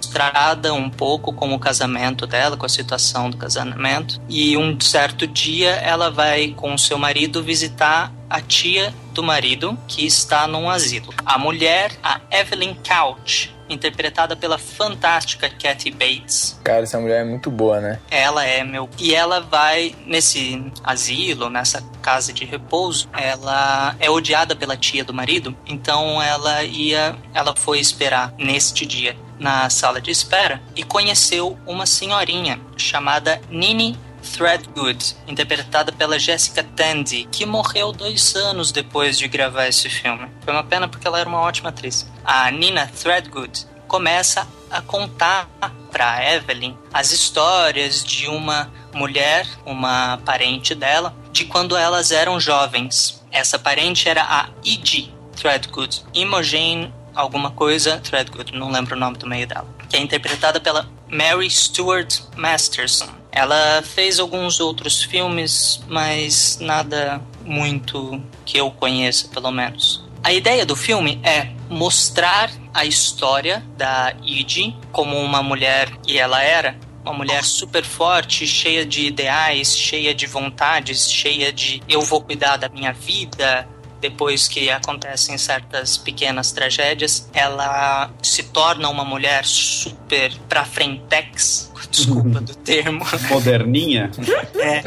um 0.75 0.91
pouco 0.91 1.33
com 1.33 1.55
o 1.55 1.59
casamento 1.59 2.27
dela, 2.27 2.57
com 2.57 2.67
a 2.67 2.69
situação 2.69 3.31
do 3.31 3.37
casamento, 3.37 4.21
e 4.29 4.57
um 4.57 4.79
certo 4.81 5.27
dia 5.27 5.71
ela 5.71 6.11
vai 6.11 6.49
com 6.57 6.75
o 6.75 6.79
seu 6.79 6.99
marido 6.99 7.43
visitar 7.43 8.13
a 8.29 8.41
tia 8.41 8.95
do 9.13 9.23
marido 9.23 9.77
que 9.89 10.07
está 10.07 10.47
num 10.47 10.71
asilo. 10.71 11.13
A 11.25 11.39
mulher, 11.39 11.93
a 12.03 12.21
Evelyn 12.31 12.75
Couch, 12.75 13.55
interpretada 13.71 14.37
pela 14.37 14.59
fantástica 14.59 15.49
Kathy 15.51 15.91
Bates. 15.91 16.59
Cara, 16.65 16.83
essa 16.83 16.99
mulher 16.99 17.23
é 17.23 17.25
muito 17.25 17.51
boa, 17.51 17.81
né? 17.81 17.99
Ela 18.11 18.45
é, 18.45 18.65
meu. 18.65 18.89
E 18.99 19.15
ela 19.15 19.41
vai 19.41 19.95
nesse 20.07 20.63
asilo, 20.85 21.49
nessa 21.49 21.83
casa 22.03 22.33
de 22.33 22.45
repouso. 22.45 23.09
Ela 23.17 23.97
é 23.99 24.11
odiada 24.11 24.55
pela 24.57 24.77
tia 24.77 25.05
do 25.05 25.15
marido, 25.15 25.57
então 25.67 26.23
ela 26.23 26.63
ia. 26.65 27.17
Ela 27.35 27.55
foi 27.57 27.79
esperar 27.79 28.35
neste 28.39 28.85
dia 28.85 29.17
na 29.39 29.71
sala 29.71 30.01
de 30.01 30.11
espera 30.11 30.61
e 30.77 30.83
conheceu 30.83 31.59
uma 31.67 31.87
senhorinha 31.87 32.61
chamada 32.77 33.41
Nini 33.51 33.99
Threadgood, 34.21 35.17
interpretada 35.27 35.93
pela 35.93 36.19
Jessica 36.19 36.63
Tandy, 36.63 37.29
que 37.31 37.47
morreu 37.47 37.93
dois 37.93 38.35
anos 38.37 38.73
depois 38.73 39.19
de 39.19 39.29
gravar 39.29 39.67
esse 39.67 39.89
filme. 39.89 40.29
Foi 40.41 40.53
uma 40.53 40.65
pena 40.65 40.89
porque 40.89 41.07
ela 41.07 41.19
era 41.19 41.29
uma 41.29 41.41
ótima 41.41 41.71
atriz. 41.71 42.07
A 42.25 42.51
Nina 42.51 42.87
Threadgood 42.87 43.67
começa 43.89 44.47
a 44.71 44.81
contar 44.81 45.49
para 45.91 46.35
Evelyn 46.35 46.77
as 46.93 47.11
histórias 47.11 48.05
de 48.05 48.29
uma 48.29 48.71
mulher, 48.95 49.47
uma 49.67 50.19
parente 50.25 50.75
dela, 50.75 51.15
de 51.33 51.45
quando 51.45 51.77
elas 51.77 52.13
eram 52.13 52.39
jovens. 52.39 53.25
Essa 53.33 53.59
parente 53.59 54.09
era 54.09 54.23
a 54.23 54.49
E.G. 54.65 55.11
Threadgood, 55.37 56.05
Imogen 56.13 56.93
alguma 57.15 57.51
coisa 57.51 57.99
Threadgood, 57.99 58.53
não 58.55 58.71
lembro 58.71 58.97
o 58.97 58.99
nome 58.99 59.17
do 59.17 59.27
meio 59.27 59.47
dela, 59.47 59.67
que 59.89 59.97
é 59.97 60.01
interpretada 60.01 60.61
pela 60.61 60.89
Mary 61.11 61.51
Stuart 61.51 62.21
Masterson. 62.37 63.09
Ela 63.33 63.83
fez 63.83 64.19
alguns 64.19 64.61
outros 64.61 65.03
filmes, 65.03 65.81
mas 65.89 66.59
nada 66.61 67.21
muito 67.45 68.23
que 68.45 68.59
eu 68.59 68.71
conheça, 68.71 69.29
pelo 69.29 69.51
menos. 69.51 70.05
A 70.23 70.33
ideia 70.33 70.67
do 70.67 70.77
filme 70.77 71.21
é 71.25 71.49
mostrar 71.69 72.51
a 72.75 72.85
história 72.85 73.65
da 73.77 74.15
Id 74.23 74.75
como 74.93 75.17
uma 75.17 75.43
mulher, 75.43 75.91
e 76.07 76.19
ela 76.19 76.43
era, 76.43 76.77
uma 77.03 77.15
mulher 77.15 77.43
super 77.43 77.85
forte, 77.85 78.47
cheia 78.47 78.85
de 78.85 79.07
ideais, 79.07 79.77
cheia 79.77 80.15
de 80.15 80.27
vontades, 80.27 81.11
cheia 81.11 81.53
de 81.53 81.83
eu 81.89 82.03
vou 82.03 82.21
cuidar 82.21 82.57
da 82.57 82.69
minha 82.69 82.93
vida, 82.93 83.67
depois 84.01 84.49
que 84.49 84.71
acontecem 84.71 85.37
certas 85.37 85.97
pequenas 85.97 86.53
tragédias, 86.53 87.29
ela 87.33 88.11
se 88.23 88.45
torna 88.45 88.89
uma 88.89 89.05
mulher 89.05 89.45
super 89.45 90.33
pra 90.49 90.65
frentex, 90.65 91.71
desculpa 91.91 92.41
do 92.41 92.55
termo. 92.55 93.05
Moderninha? 93.29 94.11
É. 94.61 94.83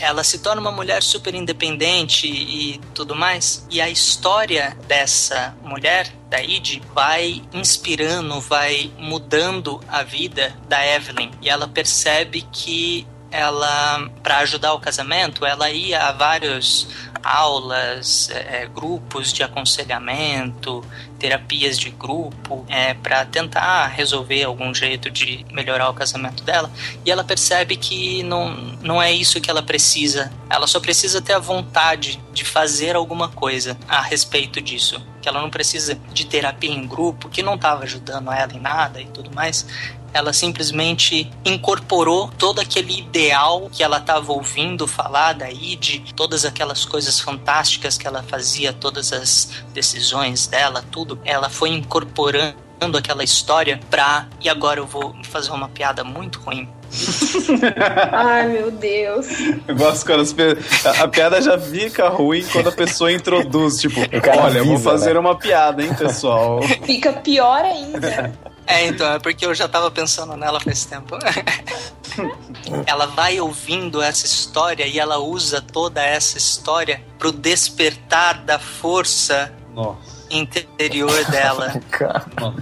Ela 0.00 0.22
se 0.22 0.38
torna 0.38 0.60
uma 0.60 0.70
mulher 0.70 1.02
super 1.02 1.34
independente 1.34 2.26
e 2.28 2.80
tudo 2.94 3.14
mais. 3.14 3.66
E 3.68 3.80
a 3.80 3.88
história 3.88 4.76
dessa 4.86 5.54
mulher, 5.64 6.12
da 6.28 6.40
Id, 6.40 6.80
vai 6.94 7.42
inspirando, 7.52 8.40
vai 8.40 8.90
mudando 8.98 9.80
a 9.88 10.02
vida 10.02 10.54
da 10.68 10.86
Evelyn. 10.86 11.32
E 11.42 11.48
ela 11.48 11.66
percebe 11.66 12.42
que 12.52 13.06
ela, 13.30 14.10
para 14.22 14.38
ajudar 14.38 14.74
o 14.74 14.80
casamento, 14.80 15.46
ela 15.46 15.70
ia 15.70 16.02
a 16.02 16.12
vários 16.12 16.88
aulas, 17.22 18.30
é, 18.30 18.66
grupos 18.66 19.32
de 19.32 19.42
aconselhamento, 19.42 20.84
terapias 21.20 21.78
de 21.78 21.90
grupo, 21.90 22.64
é, 22.66 22.94
para 22.94 23.26
tentar 23.26 23.86
resolver 23.88 24.42
algum 24.42 24.74
jeito 24.74 25.10
de 25.10 25.44
melhorar 25.52 25.90
o 25.90 25.94
casamento 25.94 26.42
dela. 26.42 26.70
E 27.04 27.10
ela 27.10 27.22
percebe 27.22 27.76
que 27.76 28.22
não, 28.22 28.56
não 28.80 29.00
é 29.00 29.12
isso 29.12 29.40
que 29.40 29.50
ela 29.50 29.62
precisa. 29.62 30.32
Ela 30.48 30.66
só 30.66 30.80
precisa 30.80 31.20
ter 31.20 31.34
a 31.34 31.38
vontade 31.38 32.18
de 32.32 32.44
fazer 32.44 32.96
alguma 32.96 33.28
coisa 33.28 33.76
a 33.86 34.00
respeito 34.00 34.60
disso. 34.60 35.00
Que 35.20 35.28
ela 35.28 35.42
não 35.42 35.50
precisa 35.50 36.00
de 36.12 36.24
terapia 36.24 36.70
em 36.70 36.86
grupo, 36.86 37.28
que 37.28 37.42
não 37.42 37.56
estava 37.56 37.84
ajudando 37.84 38.32
ela 38.32 38.52
em 38.54 38.60
nada 38.60 39.00
e 39.00 39.06
tudo 39.06 39.30
mais 39.34 39.66
ela 40.12 40.32
simplesmente 40.32 41.30
incorporou 41.44 42.28
todo 42.36 42.60
aquele 42.60 42.98
ideal 42.98 43.70
que 43.70 43.82
ela 43.82 43.98
estava 43.98 44.32
ouvindo 44.32 44.86
falar 44.86 45.34
da 45.34 45.50
Id, 45.50 46.12
todas 46.16 46.44
aquelas 46.44 46.84
coisas 46.84 47.20
fantásticas 47.20 47.96
que 47.96 48.06
ela 48.06 48.22
fazia, 48.22 48.72
todas 48.72 49.12
as 49.12 49.50
decisões 49.72 50.46
dela, 50.46 50.84
tudo. 50.90 51.09
Ela 51.24 51.48
foi 51.48 51.70
incorporando 51.70 52.56
aquela 52.96 53.24
história 53.24 53.80
pra. 53.90 54.26
E 54.40 54.48
agora 54.48 54.80
eu 54.80 54.86
vou 54.86 55.14
fazer 55.24 55.50
uma 55.50 55.68
piada 55.68 56.04
muito 56.04 56.40
ruim. 56.40 56.68
Ai, 58.12 58.48
meu 58.48 58.70
Deus. 58.70 59.26
Eu 59.66 59.76
gosto 59.76 60.04
quando 60.04 60.22
as 60.22 60.32
pe... 60.32 60.58
a, 60.84 61.04
a 61.04 61.08
piada 61.08 61.40
já 61.40 61.58
fica 61.58 62.08
ruim 62.08 62.44
quando 62.52 62.68
a 62.68 62.72
pessoa 62.72 63.12
introduz, 63.12 63.78
tipo, 63.78 64.00
olha, 64.42 64.58
eu 64.58 64.64
vou 64.64 64.78
fazer 64.78 65.14
né? 65.14 65.20
uma 65.20 65.36
piada, 65.36 65.82
hein, 65.82 65.94
pessoal. 65.94 66.60
Fica 66.84 67.12
pior 67.12 67.64
ainda. 67.64 68.32
É, 68.66 68.86
então, 68.86 69.12
é 69.12 69.18
porque 69.18 69.46
eu 69.46 69.54
já 69.54 69.68
tava 69.68 69.90
pensando 69.90 70.36
nela 70.36 70.60
faz 70.60 70.84
tempo. 70.84 71.16
ela 72.86 73.06
vai 73.06 73.40
ouvindo 73.40 74.02
essa 74.02 74.26
história 74.26 74.86
e 74.86 74.98
ela 74.98 75.18
usa 75.18 75.60
toda 75.60 76.02
essa 76.02 76.38
história 76.38 77.02
pro 77.18 77.32
despertar 77.32 78.44
da 78.44 78.58
força 78.58 79.52
Nossa. 79.74 80.19
Interior 80.30 81.24
dela. 81.30 81.74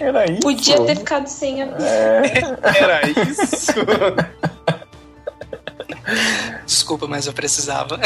Era 0.00 0.30
isso. 0.30 0.40
Podia 0.40 0.80
ter 0.84 0.96
ficado 0.96 1.26
sem 1.26 1.62
a 1.62 1.66
Era 1.66 3.08
isso. 3.08 3.72
Desculpa, 6.66 7.06
mas 7.06 7.26
eu 7.26 7.32
precisava. 7.32 7.98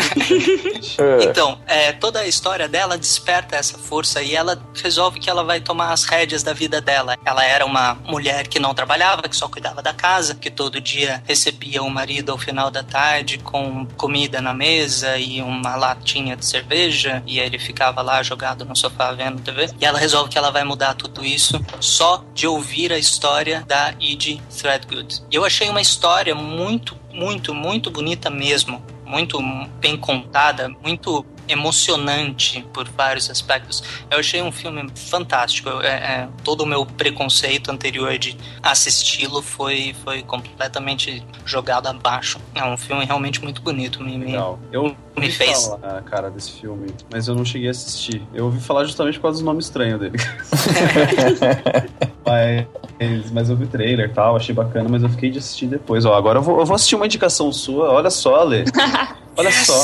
então, 1.22 1.60
é, 1.66 1.92
toda 1.92 2.20
a 2.20 2.26
história 2.26 2.68
dela 2.68 2.96
desperta 2.96 3.56
essa 3.56 3.78
força 3.78 4.22
e 4.22 4.34
ela 4.34 4.60
resolve 4.74 5.20
que 5.20 5.28
ela 5.28 5.44
vai 5.44 5.60
tomar 5.60 5.92
as 5.92 6.04
rédeas 6.04 6.42
da 6.42 6.52
vida 6.52 6.80
dela. 6.80 7.16
Ela 7.24 7.44
era 7.44 7.64
uma 7.64 7.94
mulher 7.94 8.46
que 8.46 8.58
não 8.58 8.74
trabalhava, 8.74 9.22
que 9.22 9.36
só 9.36 9.48
cuidava 9.48 9.82
da 9.82 9.92
casa, 9.92 10.34
que 10.34 10.50
todo 10.50 10.80
dia 10.80 11.22
recebia 11.26 11.82
o 11.82 11.90
marido 11.90 12.32
ao 12.32 12.38
final 12.38 12.70
da 12.70 12.82
tarde 12.82 13.38
com 13.38 13.86
comida 13.96 14.40
na 14.40 14.54
mesa 14.54 15.16
e 15.18 15.42
uma 15.42 15.76
latinha 15.76 16.36
de 16.36 16.46
cerveja, 16.46 17.22
e 17.26 17.38
ele 17.38 17.58
ficava 17.58 18.02
lá 18.02 18.22
jogado 18.22 18.64
no 18.64 18.76
sofá 18.76 19.12
vendo 19.12 19.42
TV. 19.42 19.70
E 19.80 19.84
ela 19.84 19.98
resolve 19.98 20.30
que 20.30 20.38
ela 20.38 20.50
vai 20.50 20.64
mudar 20.64 20.94
tudo 20.94 21.24
isso 21.24 21.60
só 21.80 22.24
de 22.34 22.46
ouvir 22.46 22.92
a 22.92 22.98
história 22.98 23.64
da 23.66 23.94
Edie 24.00 24.42
Threadgood. 24.56 25.22
E 25.30 25.34
eu 25.34 25.44
achei 25.44 25.68
uma 25.68 25.80
história 25.80 26.34
muito 26.34 27.03
muito, 27.14 27.55
muito 27.55 27.90
bonita 27.90 28.29
mesmo. 28.29 28.83
Muito 29.07 29.38
bem 29.81 29.96
contada, 29.96 30.68
muito 30.83 31.24
emocionante 31.48 32.64
por 32.72 32.88
vários 32.88 33.30
aspectos. 33.30 33.83
Eu 34.11 34.18
achei 34.18 34.42
um 34.42 34.52
filme 34.52 34.87
fantástico. 34.94 35.68
É, 35.83 35.88
é, 35.88 36.28
todo 36.42 36.62
o 36.62 36.66
meu 36.66 36.87
preconceito 36.87 37.70
anterior 37.70 38.16
de 38.18 38.37
assisti-lo 38.62 39.42
foi, 39.42 39.94
foi 40.04 40.22
completamente 40.22 41.24
jogado 41.44 41.88
abaixo. 41.88 42.38
É 42.54 42.64
um 42.64 42.76
filme 42.76 43.04
realmente 43.04 43.42
muito 43.42 43.62
bonito. 43.62 44.02
Me, 44.02 44.18
me, 44.18 44.26
Legal. 44.26 44.59
Eu 44.72 44.96
me 45.16 45.30
fez. 45.30 45.66
falar, 45.66 46.02
cara, 46.02 46.30
desse 46.30 46.52
filme, 46.52 46.88
mas 47.11 47.28
eu 47.28 47.35
não 47.35 47.44
cheguei 47.44 47.68
a 47.68 47.70
assistir. 47.70 48.22
Eu 48.35 48.46
ouvi 48.46 48.61
falar 48.61 48.85
justamente 48.85 49.18
por 49.18 49.22
causa 49.22 49.40
do 49.40 49.44
nome 49.44 49.61
estranho 49.61 49.98
dele. 49.98 50.16
mas, 52.24 53.30
mas 53.30 53.50
eu 53.50 53.57
vi 53.57 53.64
o 53.64 53.68
trailer 53.68 54.11
e 54.11 54.12
tal, 54.12 54.37
achei 54.37 54.54
bacana, 54.54 54.88
mas 54.88 55.02
eu 55.02 55.09
fiquei 55.09 55.30
de 55.30 55.38
assistir 55.38 55.66
depois. 55.66 56.04
Ó, 56.04 56.14
agora 56.14 56.38
eu 56.38 56.42
vou, 56.42 56.59
eu 56.59 56.66
vou 56.66 56.74
assistir 56.74 56.96
uma 56.96 57.07
indicação 57.07 57.52
sua. 57.52 57.90
Olha 57.90 58.11
só, 58.11 58.37
Ale. 58.37 58.64
Olha 59.36 59.50
só. 59.64 59.74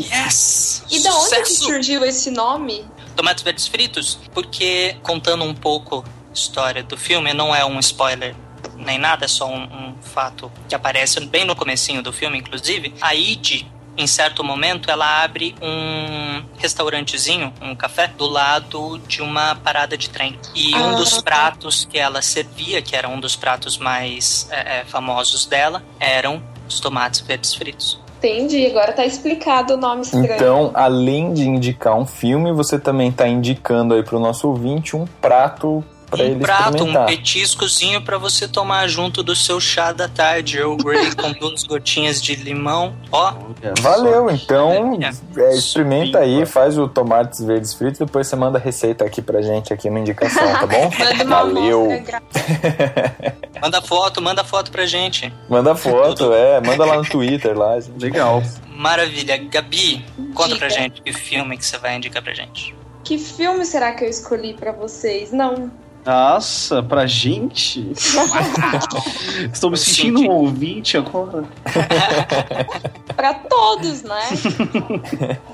Yes! 0.00 0.82
E 0.90 1.00
da 1.00 1.14
onde 1.16 1.36
que 1.42 1.46
surgiu 1.46 2.04
esse 2.04 2.30
nome? 2.30 2.84
Tomates 3.16 3.42
verdes 3.42 3.66
fritos, 3.66 4.18
porque 4.32 4.96
contando 5.02 5.44
um 5.44 5.54
pouco 5.54 6.04
a 6.30 6.32
história 6.32 6.82
do 6.82 6.96
filme, 6.96 7.32
não 7.32 7.54
é 7.54 7.64
um 7.64 7.78
spoiler 7.78 8.34
nem 8.76 8.98
nada, 8.98 9.24
é 9.26 9.28
só 9.28 9.46
um, 9.48 9.62
um 9.62 9.94
fato 10.02 10.50
que 10.68 10.74
aparece 10.74 11.20
bem 11.26 11.44
no 11.44 11.54
comecinho 11.54 12.02
do 12.02 12.12
filme, 12.12 12.38
inclusive. 12.38 12.92
A 13.00 13.14
Id, 13.14 13.64
em 13.96 14.06
certo 14.08 14.42
momento, 14.42 14.90
ela 14.90 15.22
abre 15.22 15.54
um 15.62 16.42
restaurantezinho, 16.58 17.52
um 17.60 17.76
café, 17.76 18.08
do 18.08 18.26
lado 18.26 18.98
de 19.06 19.22
uma 19.22 19.54
parada 19.54 19.96
de 19.96 20.08
trem. 20.10 20.36
E 20.54 20.74
um 20.74 20.94
Ah. 20.94 20.96
dos 20.96 21.20
pratos 21.20 21.84
que 21.84 21.98
ela 21.98 22.20
servia, 22.22 22.82
que 22.82 22.96
era 22.96 23.08
um 23.08 23.20
dos 23.20 23.36
pratos 23.36 23.76
mais 23.78 24.48
é, 24.50 24.80
é, 24.80 24.84
famosos 24.84 25.46
dela, 25.46 25.84
eram 26.00 26.42
os 26.74 26.80
tomates 26.80 27.20
verdes 27.20 27.54
fritos. 27.54 28.00
Entendi, 28.18 28.66
agora 28.66 28.92
tá 28.92 29.04
explicado 29.04 29.74
o 29.74 29.76
nome 29.76 30.02
estranho. 30.02 30.34
Então, 30.34 30.70
além 30.74 31.34
de 31.34 31.42
indicar 31.48 31.98
um 31.98 32.06
filme, 32.06 32.52
você 32.52 32.78
também 32.78 33.08
está 33.08 33.26
indicando 33.26 33.94
aí 33.94 34.02
pro 34.04 34.20
nosso 34.20 34.48
ouvinte 34.48 34.94
um 34.94 35.04
prato 35.20 35.84
para 36.16 36.22
um 36.24 36.26
ele 36.26 36.40
prato, 36.40 36.84
um 36.84 37.06
petiscozinho 37.06 38.02
para 38.02 38.18
você 38.18 38.46
tomar 38.46 38.86
junto 38.88 39.22
do 39.22 39.34
seu 39.34 39.58
chá 39.60 39.92
da 39.92 40.08
tarde, 40.08 40.58
Earl 40.58 40.76
Grey 40.76 41.14
com 41.14 41.32
duas 41.32 41.64
gotinhas 41.64 42.22
de 42.22 42.34
limão. 42.36 42.94
Ó, 43.10 43.34
Valeu, 43.80 44.30
então 44.30 44.98
É. 45.36 45.54
experimenta 45.54 46.18
aí, 46.18 46.44
faz 46.46 46.76
o 46.78 46.88
tomates 46.88 47.42
verdes 47.44 47.72
fritos, 47.74 47.98
depois 47.98 48.26
você 48.26 48.36
manda 48.36 48.58
a 48.58 48.60
receita 48.60 49.04
aqui 49.04 49.22
pra 49.22 49.40
gente, 49.42 49.72
aqui 49.72 49.88
uma 49.88 50.00
indicação, 50.00 50.42
tá 50.52 50.66
bom? 50.66 50.90
Valeu. 51.26 51.88
manda 53.60 53.80
foto, 53.82 54.20
manda 54.22 54.44
foto 54.44 54.70
pra 54.70 54.84
gente. 54.86 55.32
Manda 55.48 55.74
foto, 55.74 56.32
é, 56.32 56.60
manda 56.60 56.84
lá 56.84 56.96
no 56.96 57.04
Twitter 57.04 57.56
lá. 57.56 57.78
gente. 57.80 58.00
Legal. 58.02 58.42
Maravilha. 58.68 59.36
Gabi, 59.36 60.04
conta 60.34 60.48
Diga. 60.54 60.58
pra 60.58 60.68
gente 60.68 61.00
que 61.02 61.12
filme 61.12 61.56
que 61.56 61.64
você 61.64 61.78
vai 61.78 61.96
indicar 61.96 62.22
pra 62.22 62.34
gente. 62.34 62.74
Que 63.04 63.16
Que 63.16 63.18
filme 63.18 63.64
será 63.64 63.92
que 63.92 64.04
eu 64.04 64.08
escolhi 64.08 64.54
para 64.54 64.72
vocês? 64.72 65.32
Não. 65.32 65.70
Nossa, 66.04 66.82
pra 66.82 67.06
gente? 67.06 67.92
Estou 69.52 69.70
me 69.70 69.76
sentindo 69.76 70.20
um 70.20 70.30
ouvinte 70.30 70.96
agora. 70.96 71.44
para 73.14 73.34
todos, 73.34 74.02
né? 74.02 74.20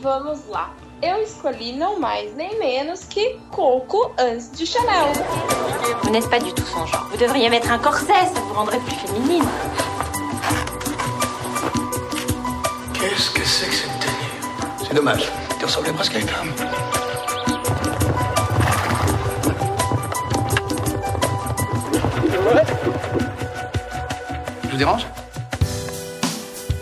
Vamos 0.00 0.46
lá. 0.48 0.72
Eu 1.00 1.22
escolhi 1.22 1.72
não 1.74 2.00
mais 2.00 2.34
nem 2.34 2.58
menos 2.58 3.04
que 3.04 3.38
Coco 3.50 4.12
antes 4.18 4.50
de 4.50 4.66
Chanel. 4.66 5.12
Vous 6.02 6.11
n'êtes 6.11 6.28
pas 6.28 6.40
du 6.40 6.52
tout 6.52 6.66
son 6.66 6.87
genre. 6.87 7.06
Vous 7.11 7.16
devriez 7.16 7.48
mettre 7.50 7.70
un 7.70 7.78
corset, 7.78 8.26
ça 8.34 8.40
vous 8.40 8.54
rendrait 8.54 8.80
plus 8.80 8.96
féminine. 8.96 9.44
Qu'est-ce 12.94 13.30
que 13.30 13.44
c'est 13.46 13.66
que 13.66 13.74
cette 13.74 14.00
tenue 14.00 14.87
C'est 14.88 14.94
dommage. 14.94 15.30
Tu 15.58 15.64
ressemblais 15.66 15.92
presque 15.92 16.16
à 16.16 16.18
une 16.18 16.28
femme. 16.28 16.52
Vous 24.79 24.85
dérange 24.85 25.07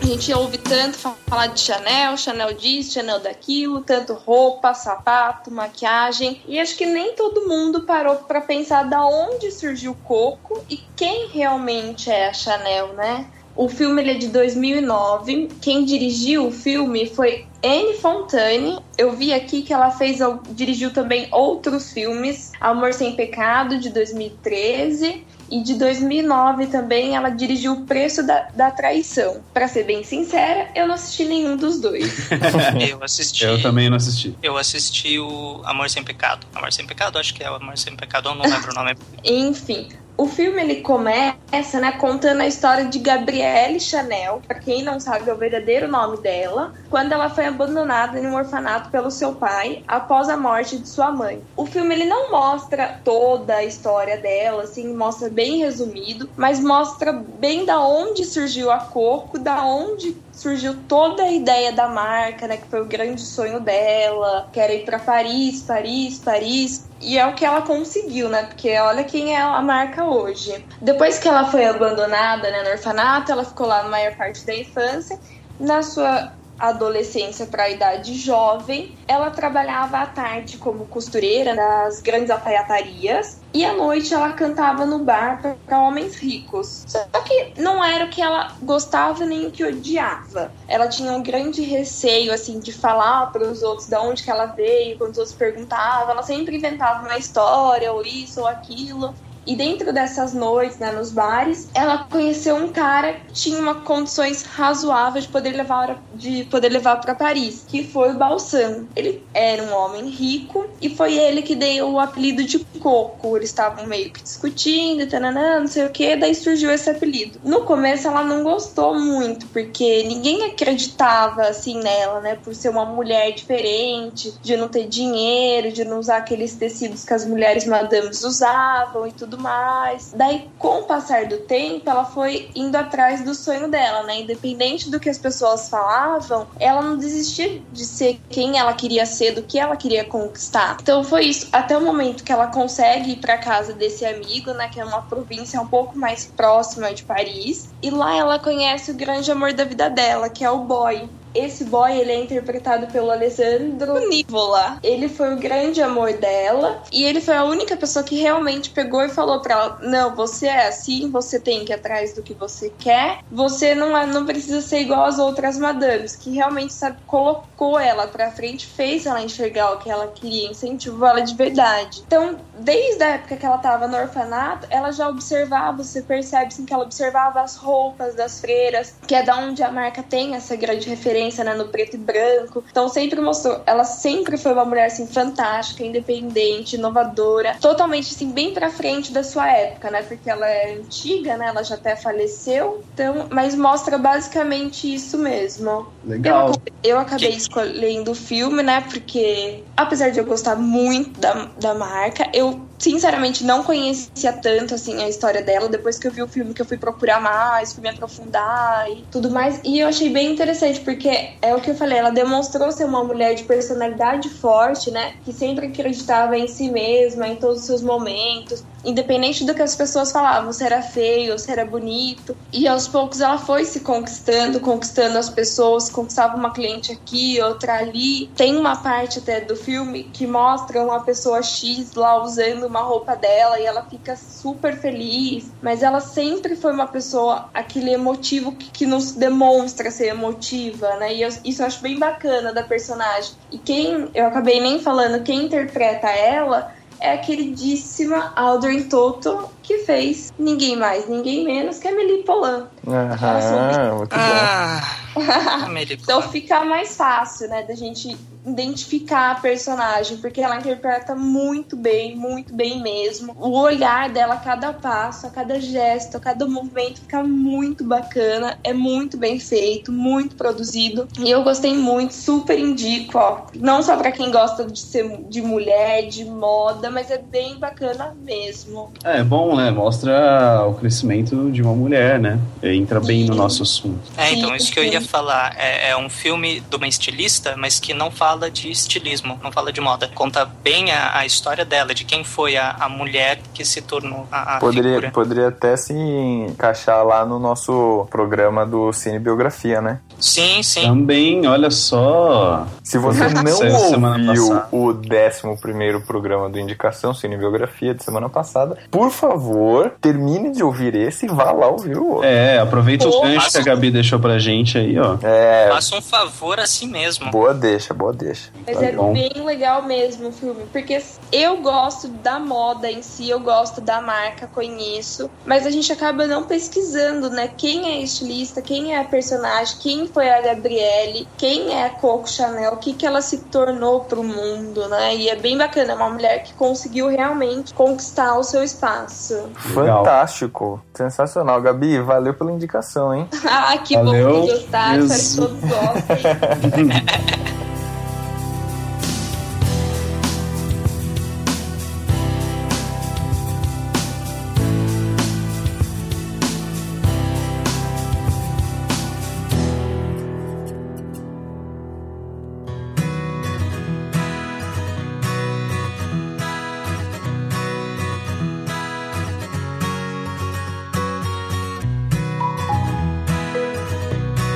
A 0.01 0.05
gente 0.05 0.33
ouve 0.33 0.57
tanto 0.59 0.97
falar 1.27 1.47
de 1.47 1.59
Chanel, 1.59 2.15
Chanel 2.15 2.53
disso, 2.53 2.93
Chanel 2.93 3.19
daquilo, 3.19 3.81
tanto 3.81 4.13
roupa, 4.13 4.73
sapato, 4.73 5.51
maquiagem. 5.51 6.41
E 6.47 6.59
acho 6.59 6.77
que 6.77 6.85
nem 6.85 7.13
todo 7.13 7.47
mundo 7.47 7.81
parou 7.81 8.15
para 8.15 8.39
pensar 8.39 8.83
da 8.83 9.05
onde 9.05 9.51
surgiu 9.51 9.91
o 9.91 9.95
Coco 9.95 10.63
e 10.69 10.79
quem 10.95 11.27
realmente 11.27 12.09
é 12.09 12.29
a 12.29 12.33
Chanel, 12.33 12.93
né? 12.93 13.25
O 13.55 13.67
filme 13.67 14.01
ele 14.01 14.11
é 14.11 14.13
de 14.13 14.27
2009. 14.27 15.49
Quem 15.59 15.83
dirigiu 15.83 16.47
o 16.47 16.51
filme 16.51 17.07
foi 17.07 17.47
Anne 17.63 17.95
Fontane. 17.95 18.77
Eu 18.97 19.13
vi 19.13 19.33
aqui 19.33 19.63
que 19.63 19.73
ela 19.73 19.89
fez, 19.89 20.19
dirigiu 20.51 20.93
também 20.93 21.27
outros 21.31 21.91
filmes. 21.91 22.51
Amor 22.61 22.93
Sem 22.93 23.15
Pecado, 23.15 23.79
de 23.79 23.89
2013. 23.89 25.25
E 25.49 25.61
de 25.61 25.75
2009 25.75 26.67
também 26.67 27.15
ela 27.15 27.29
dirigiu 27.29 27.73
O 27.73 27.85
Preço 27.85 28.25
da, 28.25 28.47
da 28.53 28.71
Traição. 28.71 29.41
Para 29.53 29.67
ser 29.67 29.83
bem 29.83 30.03
sincera, 30.03 30.69
eu 30.75 30.87
não 30.87 30.95
assisti 30.95 31.25
nenhum 31.25 31.55
dos 31.55 31.79
dois. 31.79 32.29
eu 32.89 33.03
assisti. 33.03 33.45
Eu 33.45 33.61
também 33.61 33.89
não 33.89 33.97
assisti. 33.97 34.35
Eu 34.41 34.57
assisti 34.57 35.19
o 35.19 35.61
Amor 35.63 35.89
Sem 35.89 36.03
Pecado. 36.03 36.45
Amor 36.53 36.71
Sem 36.71 36.85
Pecado, 36.85 37.17
acho 37.17 37.33
que 37.33 37.43
é 37.43 37.49
o 37.49 37.55
Amor 37.55 37.77
Sem 37.77 37.95
Pecado, 37.95 38.29
eu 38.29 38.35
não 38.35 38.45
lembro 38.45 38.71
o 38.71 38.75
nome. 38.75 38.95
Enfim, 39.23 39.89
o 40.17 40.25
filme 40.25 40.61
ele 40.61 40.81
começa, 40.81 41.79
né, 41.79 41.91
contando 41.91 42.41
a 42.41 42.47
história 42.47 42.85
de 42.85 42.97
Gabrielle 42.97 43.79
Chanel, 43.79 44.41
para 44.47 44.59
quem 44.59 44.83
não 44.83 44.99
sabe 44.99 45.29
é 45.29 45.33
o 45.33 45.37
verdadeiro 45.37 45.87
nome 45.87 46.17
dela, 46.17 46.73
quando 46.89 47.11
ela 47.11 47.29
foi 47.29 47.45
abandonada 47.45 48.19
em 48.19 48.25
um 48.25 48.35
orfanato 48.35 48.89
pelo 48.89 49.11
seu 49.11 49.35
pai 49.35 49.83
após 49.87 50.27
a 50.27 50.35
morte 50.35 50.79
de 50.79 50.89
sua 50.89 51.11
mãe. 51.11 51.41
O 51.55 51.67
filme 51.67 51.93
ele 51.93 52.05
não 52.05 52.31
mostra 52.31 52.99
toda 53.03 53.57
a 53.57 53.63
história 53.63 54.17
dela, 54.17 54.63
assim, 54.63 54.91
mostra 54.93 55.29
bem 55.29 55.59
resumido, 55.59 56.27
mas 56.35 56.59
mostra 56.59 57.13
bem 57.13 57.63
da 57.63 57.79
onde 57.79 58.25
surgiu 58.25 58.71
a 58.71 58.79
Coco, 58.79 59.37
da 59.37 59.63
onde 59.63 60.17
surgiu 60.37 60.75
toda 60.87 61.23
a 61.23 61.31
ideia 61.31 61.71
da 61.71 61.87
marca, 61.87 62.47
né, 62.47 62.57
que 62.57 62.67
foi 62.67 62.81
o 62.81 62.85
grande 62.85 63.21
sonho 63.21 63.59
dela, 63.59 64.47
que 64.53 64.59
era 64.59 64.71
ir 64.71 64.85
para 64.85 64.99
Paris, 64.99 65.63
Paris, 65.63 66.19
Paris, 66.19 66.87
e 67.01 67.17
é 67.17 67.25
o 67.25 67.33
que 67.33 67.43
ela 67.43 67.63
conseguiu, 67.63 68.29
né? 68.29 68.43
Porque 68.43 68.77
olha 68.77 69.03
quem 69.03 69.35
é 69.35 69.41
a 69.41 69.61
marca 69.61 70.05
hoje. 70.05 70.63
Depois 70.79 71.17
que 71.17 71.27
ela 71.27 71.45
foi 71.45 71.65
abandonada 71.65 72.51
né, 72.51 72.63
no 72.63 72.69
orfanato, 72.69 73.31
ela 73.31 73.43
ficou 73.43 73.65
lá 73.65 73.83
na 73.83 73.89
maior 73.89 74.15
parte 74.15 74.45
da 74.45 74.55
infância. 74.55 75.19
Na 75.59 75.81
sua 75.81 76.31
adolescência 76.59 77.45
para 77.45 77.63
a 77.63 77.69
idade 77.69 78.13
jovem, 78.15 78.95
ela 79.07 79.29
trabalhava 79.29 79.99
à 79.99 80.05
tarde 80.05 80.57
como 80.57 80.85
costureira 80.85 81.53
nas 81.53 82.01
grandes 82.01 82.29
alfaiatarias 82.29 83.39
e 83.53 83.65
à 83.65 83.73
noite 83.73 84.13
ela 84.13 84.33
cantava 84.33 84.85
no 84.85 84.99
bar 84.99 85.41
para 85.65 85.81
homens 85.81 86.15
ricos. 86.17 86.83
Só 86.87 87.05
que 87.23 87.53
não 87.57 87.83
era 87.83 88.05
o 88.05 88.09
que 88.09 88.21
ela 88.21 88.55
gostava 88.61 89.25
nem 89.25 89.47
o 89.47 89.51
que 89.51 89.63
odiava. 89.63 90.51
Ela 90.67 90.87
tinha 90.87 91.11
um 91.13 91.23
grande 91.23 91.61
receio 91.61 92.33
assim 92.33 92.59
de 92.59 92.71
falar 92.71 93.27
para 93.31 93.43
os 93.43 93.63
outros 93.63 93.87
de 93.87 93.97
onde 93.97 94.23
que 94.23 94.31
ela 94.31 94.47
veio, 94.47 94.97
quando 94.97 95.11
os 95.11 95.17
outros 95.17 95.35
perguntavam, 95.35 96.11
ela 96.11 96.23
sempre 96.23 96.57
inventava 96.57 97.05
uma 97.05 97.17
história 97.17 97.91
ou 97.91 98.03
isso 98.03 98.41
ou 98.41 98.47
aquilo. 98.47 99.13
E 99.47 99.55
dentro 99.55 99.93
dessas 99.93 100.33
noites, 100.33 100.77
né, 100.77 100.91
nos 100.91 101.09
bares, 101.09 101.69
ela 101.73 102.03
conheceu 102.09 102.55
um 102.57 102.67
cara 102.67 103.13
que 103.13 103.33
tinha 103.33 103.59
uma 103.59 103.75
condições 103.75 104.43
razoáveis 104.43 105.23
de 105.25 105.31
poder 105.31 105.51
levar 105.51 106.03
de 106.13 106.43
poder 106.45 106.69
levar 106.69 106.97
para 106.97 107.15
Paris, 107.15 107.63
que 107.67 107.83
foi 107.83 108.11
o 108.11 108.17
Balsan. 108.17 108.85
Ele 108.95 109.23
era 109.33 109.63
um 109.63 109.73
homem 109.73 110.09
rico 110.09 110.65
e 110.81 110.89
foi 110.89 111.17
ele 111.17 111.41
que 111.41 111.55
deu 111.55 111.91
o 111.91 111.99
apelido 111.99 112.43
de 112.43 112.59
Coco. 112.79 113.37
Eles 113.37 113.49
estavam 113.49 113.85
meio 113.85 114.11
que 114.11 114.21
discutindo, 114.21 115.07
tananã, 115.07 115.61
não 115.61 115.67
sei 115.67 115.85
o 115.85 115.89
que, 115.89 116.15
daí 116.15 116.35
surgiu 116.35 116.69
esse 116.71 116.89
apelido. 116.89 117.39
No 117.43 117.61
começo 117.61 118.07
ela 118.07 118.23
não 118.23 118.43
gostou 118.43 118.99
muito, 118.99 119.45
porque 119.47 120.03
ninguém 120.03 120.43
acreditava 120.43 121.43
assim 121.43 121.79
nela, 121.79 122.19
né, 122.19 122.37
por 122.43 122.53
ser 122.53 122.69
uma 122.69 122.85
mulher 122.85 123.31
diferente, 123.31 124.33
de 124.41 124.57
não 124.57 124.67
ter 124.67 124.87
dinheiro, 124.87 125.71
de 125.71 125.85
não 125.85 125.99
usar 125.99 126.17
aqueles 126.17 126.55
tecidos 126.55 127.05
que 127.05 127.13
as 127.13 127.25
mulheres 127.25 127.65
madames 127.65 128.23
usavam 128.23 129.07
e 129.07 129.11
tudo 129.11 129.36
mais. 129.37 130.11
Daí, 130.15 130.49
com 130.57 130.79
o 130.79 130.83
passar 130.83 131.25
do 131.25 131.37
tempo, 131.37 131.89
ela 131.89 132.05
foi 132.05 132.49
indo 132.55 132.75
atrás 132.75 133.23
do 133.23 133.33
sonho 133.33 133.69
dela, 133.69 134.03
né? 134.03 134.21
Independente 134.21 134.89
do 134.89 134.99
que 134.99 135.09
as 135.09 135.17
pessoas 135.17 135.69
falavam, 135.69 136.47
ela 136.59 136.81
não 136.81 136.97
desistia 136.97 137.61
de 137.71 137.85
ser 137.85 138.19
quem 138.29 138.57
ela 138.57 138.73
queria 138.73 139.05
ser, 139.05 139.31
do 139.31 139.43
que 139.43 139.59
ela 139.59 139.75
queria 139.75 140.05
conquistar. 140.05 140.77
Então 140.81 141.03
foi 141.03 141.25
isso, 141.25 141.47
até 141.51 141.77
o 141.77 141.81
momento 141.81 142.23
que 142.23 142.31
ela 142.31 142.47
consegue 142.47 143.11
ir 143.11 143.17
para 143.17 143.37
casa 143.37 143.73
desse 143.73 144.05
amigo, 144.05 144.51
né? 144.53 144.69
Que 144.69 144.79
é 144.79 144.85
uma 144.85 145.01
província 145.01 145.61
um 145.61 145.67
pouco 145.67 145.97
mais 145.97 146.25
próxima 146.25 146.93
de 146.93 147.03
Paris. 147.03 147.69
E 147.81 147.89
lá 147.89 148.15
ela 148.15 148.39
conhece 148.39 148.91
o 148.91 148.95
grande 148.95 149.31
amor 149.31 149.53
da 149.53 149.63
vida 149.63 149.89
dela, 149.89 150.29
que 150.29 150.43
é 150.43 150.49
o 150.49 150.59
boy. 150.59 151.09
Esse 151.33 151.65
boy, 151.65 151.91
ele 151.97 152.11
é 152.11 152.23
interpretado 152.23 152.87
pelo 152.87 153.11
Alessandro 153.11 154.07
Nivola. 154.09 154.79
Ele 154.81 155.07
foi 155.07 155.33
o 155.33 155.39
grande 155.39 155.81
amor 155.81 156.13
dela 156.13 156.83
e 156.91 157.03
ele 157.03 157.21
foi 157.21 157.35
a 157.35 157.43
única 157.43 157.77
pessoa 157.77 158.03
que 158.03 158.19
realmente 158.19 158.71
pegou 158.71 159.03
e 159.03 159.09
falou 159.09 159.41
para 159.41 159.53
ela: 159.53 159.77
"Não, 159.81 160.15
você 160.15 160.47
é 160.47 160.67
assim, 160.67 161.11
você 161.11 161.39
tem 161.39 161.63
que 161.63 161.71
ir 161.71 161.75
atrás 161.75 162.15
do 162.15 162.23
que 162.23 162.33
você 162.33 162.69
quer. 162.69 163.19
Você 163.29 163.75
não 163.75 163.95
é, 163.95 164.05
não 164.05 164.25
precisa 164.25 164.61
ser 164.61 164.79
igual 164.79 165.05
às 165.05 165.19
outras 165.19 165.57
madames", 165.57 166.15
que 166.15 166.31
realmente 166.31 166.73
sabe 166.73 166.97
colocou 167.05 167.79
ela 167.79 168.07
para 168.07 168.31
frente, 168.31 168.65
fez 168.65 169.05
ela 169.05 169.21
enxergar 169.21 169.73
o 169.73 169.77
que 169.77 169.89
ela 169.89 170.07
queria, 170.07 170.49
incentivou 170.49 171.07
ela 171.07 171.21
de 171.21 171.35
verdade. 171.35 172.01
Então, 172.05 172.37
desde 172.59 173.03
a 173.03 173.09
época 173.15 173.37
que 173.37 173.45
ela 173.45 173.57
tava 173.57 173.87
no 173.87 173.97
orfanato, 173.97 174.67
ela 174.69 174.91
já 174.91 175.07
observava, 175.07 175.83
você 175.83 176.01
percebe 176.01 176.47
assim 176.47 176.65
que 176.65 176.73
ela 176.73 176.83
observava 176.83 177.41
as 177.41 177.55
roupas 177.55 178.15
das 178.15 178.39
freiras, 178.39 178.95
que 179.07 179.15
é 179.15 179.23
da 179.23 179.37
onde 179.37 179.61
a 179.63 179.71
marca 179.71 180.01
tem 180.01 180.35
essa 180.35 180.55
grande 180.55 180.89
referência 180.89 181.26
né, 181.43 181.53
no 181.53 181.67
preto 181.67 181.95
e 181.95 181.97
branco. 181.97 182.63
Então 182.69 182.87
sempre 182.89 183.19
mostrou, 183.21 183.61
ela 183.65 183.83
sempre 183.83 184.37
foi 184.37 184.53
uma 184.53 184.65
mulher 184.65 184.85
assim 184.85 185.07
fantástica, 185.07 185.83
independente, 185.83 186.75
inovadora, 186.75 187.55
totalmente 187.59 188.13
assim 188.13 188.31
bem 188.31 188.53
para 188.53 188.69
frente 188.69 189.11
da 189.11 189.23
sua 189.23 189.49
época, 189.49 189.91
né? 189.91 190.03
Porque 190.03 190.29
ela 190.29 190.47
é 190.47 190.75
antiga, 190.75 191.37
né? 191.37 191.47
Ela 191.47 191.63
já 191.63 191.75
até 191.75 191.95
faleceu. 191.95 192.83
Então, 192.93 193.27
mas 193.29 193.55
mostra 193.55 193.97
basicamente 193.97 194.93
isso 194.93 195.17
mesmo. 195.17 195.87
Legal. 196.03 196.51
Eu, 196.83 196.91
eu 196.91 196.99
acabei 196.99 197.31
que... 197.31 197.37
escolhendo 197.37 198.11
o 198.11 198.15
filme, 198.15 198.63
né? 198.63 198.81
Porque 198.81 199.63
apesar 199.75 200.09
de 200.09 200.19
eu 200.19 200.25
gostar 200.25 200.55
muito 200.55 201.19
da, 201.19 201.49
da 201.59 201.73
marca, 201.73 202.29
eu 202.33 202.66
sinceramente 202.77 203.43
não 203.43 203.63
conhecia 203.63 204.33
tanto 204.33 204.75
assim 204.75 205.01
a 205.03 205.09
história 205.09 205.41
dela 205.41 205.67
depois 205.67 205.97
que 205.97 206.07
eu 206.07 206.11
vi 206.11 206.21
o 206.21 206.27
filme 206.27 206.53
que 206.53 206.61
eu 206.61 206.65
fui 206.65 206.77
procurar 206.77 207.19
mais, 207.19 207.73
fui 207.73 207.81
me 207.81 207.89
aprofundar 207.89 208.89
e 208.91 209.03
tudo 209.11 209.29
mais. 209.31 209.59
E 209.63 209.79
eu 209.79 209.87
achei 209.87 210.09
bem 210.09 210.31
interessante 210.31 210.79
porque 210.81 211.09
é 211.41 211.55
o 211.55 211.61
que 211.61 211.71
eu 211.71 211.75
falei, 211.75 211.97
ela 211.97 212.11
demonstrou 212.11 212.71
ser 212.71 212.85
uma 212.85 213.03
mulher 213.03 213.35
de 213.35 213.43
personalidade 213.43 214.29
forte, 214.29 214.91
né, 214.91 215.15
que 215.23 215.33
sempre 215.33 215.67
acreditava 215.67 216.37
em 216.37 216.47
si 216.47 216.69
mesma, 216.69 217.27
em 217.27 217.35
todos 217.35 217.61
os 217.61 217.65
seus 217.65 217.81
momentos, 217.81 218.63
independente 218.85 219.43
do 219.43 219.53
que 219.53 219.61
as 219.61 219.75
pessoas 219.75 220.11
falavam, 220.11 220.51
se 220.53 220.63
era 220.63 220.81
feio, 220.81 221.37
se 221.37 221.51
era 221.51 221.65
bonito. 221.65 222.35
E 222.53 222.67
aos 222.67 222.87
poucos 222.87 223.19
ela 223.19 223.37
foi 223.37 223.65
se 223.65 223.81
conquistando, 223.81 224.59
conquistando 224.59 225.17
as 225.17 225.29
pessoas, 225.29 225.89
conquistava 225.89 226.37
uma 226.37 226.51
cliente 226.51 226.91
aqui, 226.91 227.41
outra 227.41 227.79
ali. 227.79 228.27
Tem 228.35 228.55
uma 228.55 228.77
parte 228.77 229.19
até 229.19 229.41
do 229.41 229.55
filme 229.55 230.05
que 230.05 230.25
mostra 230.25 230.81
uma 230.81 231.01
pessoa 231.01 231.41
X 231.41 231.93
lá 231.95 232.21
usando 232.23 232.66
uma 232.67 232.81
roupa 232.81 233.15
dela 233.15 233.59
e 233.59 233.65
ela 233.65 233.83
fica 233.83 234.15
super 234.15 234.77
feliz. 234.77 235.51
Mas 235.61 235.83
ela 235.83 235.99
sempre 235.99 236.55
foi 236.55 236.71
uma 236.71 236.87
pessoa, 236.87 237.49
aquele 237.53 237.91
emotivo 237.91 238.51
que, 238.53 238.69
que 238.69 238.85
nos 238.85 239.13
demonstra 239.13 239.89
ser 239.91 240.07
emotiva, 240.07 240.95
né? 240.97 241.13
E 241.13 241.21
eu, 241.21 241.29
isso 241.43 241.61
eu 241.61 241.65
acho 241.65 241.81
bem 241.81 241.97
bacana 241.97 242.53
da 242.53 242.63
personagem. 242.63 243.31
E 243.51 243.57
quem, 243.57 244.09
eu 244.13 244.25
acabei 244.25 244.59
nem 244.59 244.79
falando, 244.79 245.23
quem 245.23 245.45
interpreta 245.45 246.07
ela 246.07 246.75
é 246.99 247.13
a 247.13 247.17
queridíssima 247.17 248.33
Audrey 248.35 248.85
Toto, 248.85 249.49
que 249.61 249.79
fez 249.79 250.33
ninguém 250.37 250.75
mais, 250.75 251.07
ninguém 251.07 251.43
menos 251.43 251.77
que 251.77 251.87
a 251.87 251.91
Amélie 251.91 252.23
Poulain. 252.23 252.65
Aham, 252.87 253.97
muito 253.97 254.15
bom. 254.15 255.77
então 255.93 256.21
fica 256.23 256.63
mais 256.63 256.95
fácil, 256.95 257.47
né, 257.49 257.63
da 257.63 257.75
gente 257.75 258.17
identificar 258.47 259.31
a 259.31 259.35
personagem, 259.35 260.17
porque 260.17 260.41
ela 260.41 260.57
interpreta 260.57 261.13
muito 261.15 261.75
bem, 261.75 262.15
muito 262.15 262.53
bem 262.53 262.81
mesmo. 262.81 263.35
O 263.39 263.59
olhar 263.59 264.09
dela, 264.09 264.35
a 264.35 264.37
cada 264.37 264.71
passo, 264.71 265.27
a 265.27 265.29
cada 265.29 265.59
gesto, 265.59 266.17
a 266.17 266.19
cada 266.19 266.47
movimento 266.47 267.01
fica 267.01 267.23
muito 267.23 267.83
bacana, 267.83 268.57
é 268.63 268.73
muito 268.73 269.17
bem 269.17 269.39
feito, 269.39 269.91
muito 269.91 270.35
produzido. 270.35 271.07
E 271.19 271.29
eu 271.29 271.43
gostei 271.43 271.75
muito, 271.75 272.13
super 272.13 272.57
indico, 272.57 273.17
ó. 273.17 273.41
Não 273.55 273.83
só 273.83 273.97
para 273.97 274.11
quem 274.11 274.31
gosta 274.31 274.65
de 274.65 274.79
ser 274.79 275.07
de 275.29 275.41
mulher, 275.41 276.07
de 276.07 276.23
moda, 276.23 276.89
mas 276.89 277.11
é 277.11 277.17
bem 277.17 277.57
bacana 277.57 278.15
mesmo. 278.23 278.91
É, 279.03 279.23
bom, 279.23 279.55
né? 279.55 279.71
Mostra 279.71 280.65
o 280.67 280.73
crescimento 280.75 281.51
de 281.51 281.61
uma 281.61 281.73
mulher, 281.73 282.19
né? 282.19 282.39
Entra 282.63 282.99
bem 282.99 283.25
no 283.25 283.35
nosso 283.35 283.63
assunto. 283.63 283.99
É, 284.17 284.33
então 284.33 284.55
isso 284.55 284.71
que 284.71 284.79
eu 284.79 284.83
ia 284.83 285.01
falar. 285.01 285.55
É, 285.57 285.89
é 285.89 285.97
um 285.97 286.09
filme 286.09 286.61
de 286.61 286.75
uma 286.75 286.87
estilista, 286.87 287.55
mas 287.57 287.79
que 287.79 287.93
não 287.93 288.09
fala 288.09 288.36
de 288.49 288.69
estilismo, 288.69 289.39
não 289.43 289.51
fala 289.51 289.71
de 289.73 289.81
moda. 289.81 290.07
Conta 290.13 290.45
bem 290.45 290.91
a, 290.91 291.17
a 291.19 291.25
história 291.25 291.65
dela, 291.65 291.93
de 291.93 292.05
quem 292.05 292.23
foi 292.23 292.55
a, 292.55 292.75
a 292.79 292.87
mulher 292.87 293.39
que 293.53 293.65
se 293.65 293.81
tornou 293.81 294.27
a, 294.31 294.55
a 294.55 294.59
Poderia, 294.59 294.89
figura. 294.95 295.11
poderia 295.11 295.47
até 295.47 295.75
se 295.75 295.93
encaixar 295.93 297.03
lá 297.05 297.25
no 297.25 297.39
nosso 297.39 298.07
programa 298.09 298.65
do 298.65 298.91
Cine 298.93 299.19
Biografia, 299.19 299.81
né? 299.81 299.99
Sim, 300.19 300.61
sim. 300.63 300.81
Também, 300.83 301.45
olha 301.47 301.69
só. 301.71 302.65
Se 302.83 302.97
você 302.97 303.27
não 303.29 303.53
ouviu 303.53 304.63
o 304.71 304.89
11 304.89 306.05
programa 306.05 306.49
do 306.49 306.59
Indicação 306.59 307.13
Cine 307.13 307.37
Biografia 307.37 307.93
de 307.93 308.03
semana 308.03 308.29
passada, 308.29 308.77
por 308.89 309.11
favor, 309.11 309.93
termine 310.01 310.51
de 310.51 310.63
ouvir 310.63 310.95
esse 310.95 311.25
e 311.25 311.29
vá 311.29 311.51
lá 311.51 311.67
ouvir 311.67 311.97
o 311.97 312.07
outro. 312.13 312.25
É, 312.27 312.59
aproveita 312.59 313.05
Pô, 313.07 313.19
o 313.19 313.21
gancho 313.21 313.35
mas- 313.37 313.51
que 313.53 313.57
a 313.59 313.63
Gabi 313.63 313.91
deixou 313.91 314.19
pra 314.19 314.39
gente 314.39 314.77
aí, 314.77 314.97
ó. 314.99 315.17
É, 315.21 315.69
Faça 315.71 315.95
um 315.95 316.01
favor 316.01 316.59
a 316.59 316.65
si 316.67 316.85
mesmo. 316.87 317.29
boa 317.31 317.53
deixa, 317.53 317.93
boa 317.93 318.13
deixa. 318.17 318.51
Mas 318.65 318.77
Tá 318.77 318.85
é 318.85 318.91
bom. 318.91 319.13
bem 319.13 319.31
legal 319.45 319.83
mesmo 319.83 320.29
o 320.29 320.31
filme, 320.31 320.65
porque 320.71 321.01
eu 321.31 321.57
gosto 321.57 322.07
da 322.07 322.39
moda 322.39 322.89
em 322.89 323.01
si, 323.01 323.29
eu 323.29 323.39
gosto 323.39 323.79
da 323.81 324.01
marca, 324.01 324.47
conheço, 324.47 325.29
mas 325.45 325.65
a 325.65 325.69
gente 325.69 325.91
acaba 325.91 326.25
não 326.27 326.43
pesquisando, 326.43 327.29
né? 327.29 327.49
Quem 327.55 327.89
é 327.89 327.97
a 327.99 328.01
estilista, 328.01 328.61
quem 328.61 328.93
é 328.93 328.99
a 328.99 329.03
personagem, 329.03 329.77
quem 329.79 330.07
foi 330.07 330.29
a 330.29 330.41
Gabriele, 330.41 331.27
quem 331.37 331.73
é 331.73 331.85
a 331.85 331.89
Coco 331.89 332.29
Chanel, 332.29 332.73
o 332.73 332.77
que, 332.77 332.93
que 332.93 333.05
ela 333.05 333.21
se 333.21 333.37
tornou 333.45 334.01
pro 334.01 334.23
mundo, 334.23 334.87
né? 334.89 335.15
E 335.15 335.29
é 335.29 335.35
bem 335.35 335.57
bacana, 335.57 335.93
é 335.93 335.95
uma 335.95 336.09
mulher 336.09 336.43
que 336.43 336.53
conseguiu 336.53 337.07
realmente 337.07 337.73
conquistar 337.73 338.37
o 338.37 338.43
seu 338.43 338.63
espaço. 338.63 339.49
Legal. 339.75 340.03
Fantástico, 340.03 340.81
sensacional. 340.93 341.61
Gabi, 341.61 341.99
valeu 341.99 342.33
pela 342.33 342.51
indicação, 342.51 343.13
hein? 343.13 343.27
ah, 343.45 343.77
que 343.77 343.95
Valeu. 343.95 344.33
bom 344.33 344.41
que 344.47 344.53
gostaram, 344.53 345.05
espero 345.05 345.49
que 345.49 345.59
todos 345.61 345.69
gostem. 345.69 347.57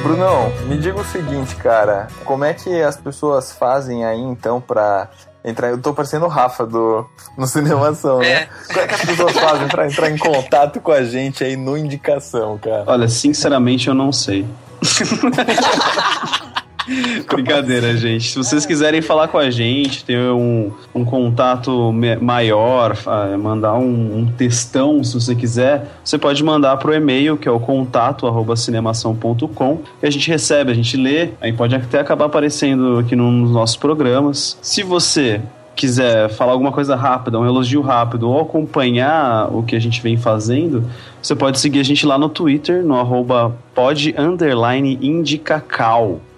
Brunão, 0.02 0.52
me 0.68 0.78
diga 0.78 1.00
o 1.00 1.06
seguinte, 1.06 1.56
cara. 1.56 2.08
Como 2.26 2.44
é 2.44 2.54
que 2.54 2.82
as 2.82 2.98
pessoas 2.98 3.52
fazem 3.52 4.04
aí, 4.04 4.20
então, 4.20 4.60
pra 4.60 5.10
entrar... 5.44 5.70
Eu 5.70 5.80
tô 5.80 5.94
parecendo 5.94 6.26
o 6.26 6.30
Rafa 6.30 6.66
do... 6.66 7.06
no 7.38 7.46
Cinemação, 7.48 8.20
né? 8.20 8.48
Como 8.68 8.80
é 8.80 8.88
que 8.88 8.96
as 8.96 9.02
pessoas 9.02 9.34
fazem 9.34 9.68
pra 9.68 9.88
entrar 9.88 10.10
em 10.10 10.18
contato 10.18 10.82
com 10.82 10.92
a 10.92 11.04
gente 11.04 11.44
aí 11.44 11.56
no 11.56 11.78
Indicação, 11.78 12.58
cara? 12.58 12.84
Olha, 12.88 13.08
sinceramente 13.08 13.88
eu 13.88 13.94
não 13.94 14.12
sei. 14.12 14.46
Brincadeira, 17.28 17.96
gente. 17.96 18.30
Se 18.30 18.38
vocês 18.38 18.65
quiserem 18.65 19.02
falar 19.02 19.28
com 19.28 19.38
a 19.38 19.50
gente, 19.50 20.04
ter 20.04 20.20
um, 20.20 20.72
um 20.94 21.06
contato 21.06 21.94
maior, 22.22 22.96
mandar 23.39 23.74
um, 23.76 24.20
um 24.20 24.26
textão, 24.26 25.04
se 25.04 25.13
você 25.13 25.36
quiser, 25.36 25.88
você 26.04 26.17
pode 26.17 26.44
mandar 26.44 26.78
pro 26.78 26.94
e-mail, 26.94 27.38
que 27.38 27.48
é 27.48 27.52
o 27.52 27.60
contato 27.60 28.28
arroba 28.28 28.56
cinemação.com, 28.56 29.78
que 30.00 30.06
a 30.06 30.10
gente 30.10 30.30
recebe, 30.30 30.72
a 30.72 30.76
gente 30.76 30.98
lê, 30.98 31.30
aí 31.39 31.54
pode 31.54 31.76
até 31.76 32.00
acabar 32.00 32.26
aparecendo 32.26 33.00
aqui 33.00 33.15
nos 33.15 33.52
nossos 33.52 33.76
programas. 33.76 34.58
Se 34.62 34.84
você 34.84 35.41
quiser 35.76 36.30
falar 36.30 36.52
alguma 36.52 36.72
coisa 36.72 36.96
rápida, 36.96 37.39
um 37.39 37.46
elogio 37.46 37.82
rápido, 37.82 38.30
ou 38.30 38.41
acompanhar 38.41 39.50
o 39.52 39.63
que 39.63 39.76
a 39.76 39.80
gente 39.80 40.02
vem 40.02 40.17
fazendo, 40.17 40.86
você 41.22 41.36
pode 41.36 41.60
seguir 41.60 41.80
a 41.80 41.84
gente 41.84 42.06
lá 42.06 42.17
no 42.17 42.30
Twitter, 42.30 42.84
no 42.84 42.96
arroba 42.96 43.56
pod 43.74 44.13
underline 44.17 45.00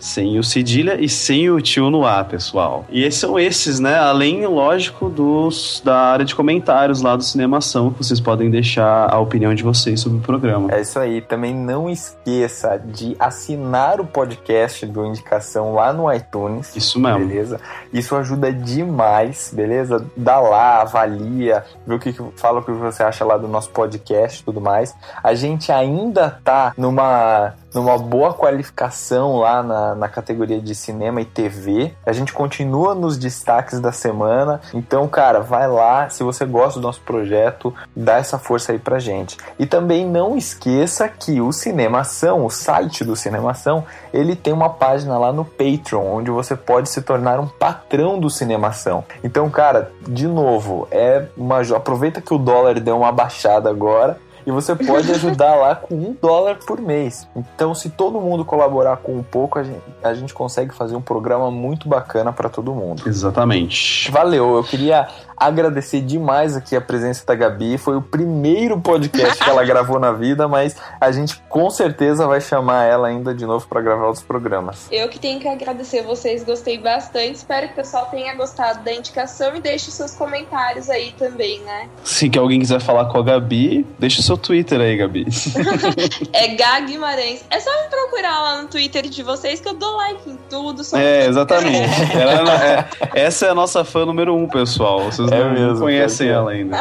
sem 0.04 0.38
o 0.38 0.44
cedilha 0.44 1.00
e 1.00 1.08
sem 1.08 1.50
o 1.50 1.62
tio 1.62 1.90
no 1.90 2.06
A, 2.06 2.26
pessoal. 2.26 2.86
E 2.90 3.06
esses 3.06 3.22
são 3.22 3.40
esses, 3.40 3.80
né? 3.80 3.98
Além, 3.98 4.46
lógico, 4.46 5.10
dos 5.10 5.82
da 5.84 5.96
área 5.96 6.26
de 6.26 6.36
comentários 6.36 7.02
lá 7.02 7.16
do 7.16 7.24
Cinemação, 7.24 7.90
que 7.90 8.00
vocês 8.00 8.20
podem 8.20 8.52
deixar 8.52 9.10
a 9.10 9.18
opinião 9.18 9.56
de 9.56 9.64
vocês 9.64 10.02
sobre 10.02 10.18
o 10.18 10.22
programa. 10.22 10.74
É 10.74 10.82
isso 10.82 11.00
aí. 11.00 11.22
Também 11.22 11.56
não 11.56 11.90
esqueça 11.90 12.78
de 12.78 13.16
assinar 13.18 14.02
o 14.02 14.06
podcast 14.06 14.86
do 14.86 15.06
Indicação 15.06 15.74
lá 15.74 15.94
no 15.94 16.12
iTunes. 16.12 16.76
Isso 16.76 17.00
mesmo. 17.00 17.26
Beleza? 17.26 17.62
Isso 17.94 18.14
ajuda 18.18 18.52
demais, 18.52 19.54
beleza? 19.56 20.06
Dá 20.18 20.38
lá, 20.38 20.82
avalia, 20.82 21.64
vê 21.88 21.96
o 21.96 22.00
que, 22.00 22.12
que 22.12 22.22
fala 22.36 22.60
o 22.60 22.64
que 22.64 22.72
você 22.72 23.04
acha 23.04 23.24
lá 23.24 23.38
do 23.38 23.48
nosso 23.48 23.70
podcast 23.70 24.42
e 24.42 24.44
tudo 24.44 24.60
mais. 24.60 24.94
A 25.24 25.34
gente 25.34 25.72
ainda 25.72 26.42
tá 26.44 26.74
numa 26.78 27.54
numa 27.74 27.98
boa 27.98 28.34
qualificação 28.34 29.38
lá 29.38 29.64
na, 29.64 29.96
na 29.96 30.08
categoria 30.08 30.62
de 30.62 30.76
cinema 30.76 31.22
e 31.22 31.26
TV. 31.26 31.94
A 32.06 32.12
gente 32.12 32.32
continua 32.34 32.94
nos 32.94 33.18
destaques 33.18 33.80
da 33.80 33.92
semana. 33.92 34.62
Então, 34.74 35.08
cara, 35.08 35.40
vai 35.40 35.68
lá. 35.68 36.10
Se 36.10 36.24
você 36.24 36.46
gosta 36.46 36.80
do 36.80 36.84
nosso 36.84 37.02
projeto, 37.02 37.74
dá 37.96 38.18
essa 38.18 38.38
força 38.38 38.72
aí 38.72 38.80
pra 38.80 39.00
gente. 39.00 39.38
E 39.58 39.66
também 39.66 40.06
não 40.06 40.38
esqueça 40.38 41.08
que 41.08 41.42
o 41.42 41.52
Cinemação, 41.52 42.46
o 42.46 42.50
site 42.50 43.04
do 43.04 43.16
Cinemação, 43.16 43.86
ele 44.14 44.36
tem 44.36 44.54
uma 44.54 44.70
página 44.70 45.18
lá 45.18 45.32
no 45.32 45.46
Patreon, 45.46 46.18
onde 46.18 46.30
você 46.30 46.56
pode 46.56 46.90
se 46.90 47.02
tornar 47.02 47.40
um 47.40 47.48
patrão 47.48 48.20
do 48.20 48.30
Cinemação. 48.30 49.04
Então, 49.24 49.50
cara, 49.50 49.92
de 50.08 50.28
novo, 50.28 50.88
é 50.92 51.26
uma 51.38 51.62
aproveita 51.62 52.22
que 52.22 52.34
o 52.34 52.38
dólar 52.38 52.80
deu 52.80 52.98
uma 52.98 53.12
baixada 53.12 53.70
agora 53.70 54.20
e 54.46 54.52
você 54.52 54.76
pode 54.76 55.12
ajudar 55.12 55.56
lá 55.56 55.76
com 55.76 55.96
um 55.96 56.16
dólar 56.22 56.58
por 56.66 56.82
mês. 56.82 57.28
Então, 57.36 57.74
se 57.74 57.90
todo 57.90 58.20
mundo 58.20 58.44
colaborar 58.44 58.98
com 58.98 59.16
um 59.16 59.24
pouco, 59.24 59.60
a 59.60 59.64
gente, 59.64 59.82
a 60.04 60.14
gente 60.14 60.34
consegue 60.34 60.74
fazer 60.74 60.96
um 60.96 61.02
programa 61.02 61.50
muito 61.50 61.88
bacana 61.88 62.32
para 62.32 62.50
todo 62.50 62.74
mundo. 62.74 63.04
Exatamente. 63.06 64.12
Valeu, 64.12 64.56
eu 64.56 64.64
queria 64.64 65.08
agradecer 65.48 66.02
demais 66.02 66.56
aqui 66.56 66.76
a 66.76 66.82
presença 66.82 67.26
da 67.26 67.36
Gabi. 67.36 67.78
Foi 67.78 67.98
o 67.98 68.02
primeiro 68.02 68.80
podcast 68.80 69.44
que 69.44 69.50
ela 69.50 69.64
gravou 69.66 70.00
na 70.00 70.12
vida, 70.12 70.48
mas 70.48 70.76
a 71.00 71.12
gente 71.12 71.42
com 71.50 71.70
certeza 71.70 72.28
vai 72.28 72.42
chamar 72.42 72.86
ela 72.86 73.08
ainda 73.08 73.34
de 73.34 73.46
novo 73.46 73.68
para 73.68 73.82
gravar 73.82 74.06
outros 74.08 74.24
programas. 74.24 74.88
Eu 74.92 75.10
que 75.10 75.20
tenho 75.20 75.40
que 75.40 75.48
agradecer 75.48 76.04
vocês, 76.04 76.44
gostei 76.44 76.78
bastante. 76.78 77.36
Espero 77.36 77.68
que 77.68 77.74
o 77.74 77.76
pessoal 77.76 78.06
tenha 78.08 78.34
gostado 78.36 78.84
da 78.84 78.94
indicação 78.94 79.56
e 79.56 79.62
deixe 79.62 79.92
seus 79.92 80.14
comentários 80.16 80.90
aí 80.90 81.14
também, 81.18 81.60
né? 81.62 81.88
Se 82.04 82.30
que 82.30 82.38
alguém 82.40 82.60
quiser 82.60 82.80
falar 82.82 83.06
com 83.06 83.18
a 83.20 83.24
Gabi, 83.24 83.86
deixa 84.00 84.20
o 84.20 84.24
seu 84.24 84.38
Twitter 84.38 84.80
aí, 84.80 84.98
Gabi. 84.98 85.26
É 86.34 86.48
Gá 86.56 86.80
Guimarães. 86.80 87.44
É 87.50 87.60
só 87.60 87.70
me 87.84 87.90
procurar 87.90 88.40
lá 88.42 88.62
no 88.62 88.68
Twitter 88.68 89.04
de 89.08 89.24
vocês 89.24 89.60
que 89.60 89.68
eu 89.68 89.74
dou 89.74 89.96
like 89.98 90.30
em 90.30 90.38
tudo. 90.50 90.84
sou 90.84 91.00
É, 91.00 91.28
exatamente. 91.28 91.90
Ela 92.14 92.64
é- 92.64 92.86
essa 93.14 93.46
é 93.46 93.50
a 93.50 93.56
nossa 93.56 93.84
fã 93.84 94.06
número 94.06 94.36
um, 94.36 94.48
pessoal. 94.48 95.04
Vocês 95.06 95.30
É 95.34 95.44
não 95.44 95.52
mesmo, 95.52 95.80
conhecem 95.80 96.30
é. 96.30 96.32
ela 96.32 96.52
ainda. 96.52 96.78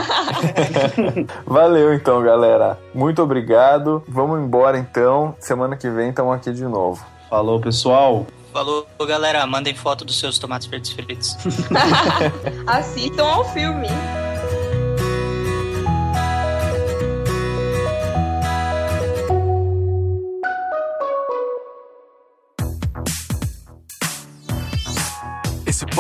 Valeu 1.46 1.92
então, 1.92 2.22
galera. 2.22 2.78
Muito 2.94 3.22
obrigado. 3.22 4.02
Vamos 4.08 4.40
embora 4.40 4.78
então. 4.78 5.34
Semana 5.38 5.76
que 5.76 5.88
vem 5.88 6.10
estamos 6.10 6.34
aqui 6.34 6.52
de 6.52 6.64
novo. 6.64 7.04
Falou, 7.28 7.60
pessoal. 7.60 8.26
Falou, 8.52 8.86
galera. 9.06 9.46
Mandem 9.46 9.74
foto 9.74 10.04
dos 10.04 10.18
seus 10.18 10.38
tomates 10.38 10.66
verdes 10.66 10.92
fritos. 10.92 11.36
Assistam 12.66 13.24
ao 13.24 13.44
filme. 13.52 13.88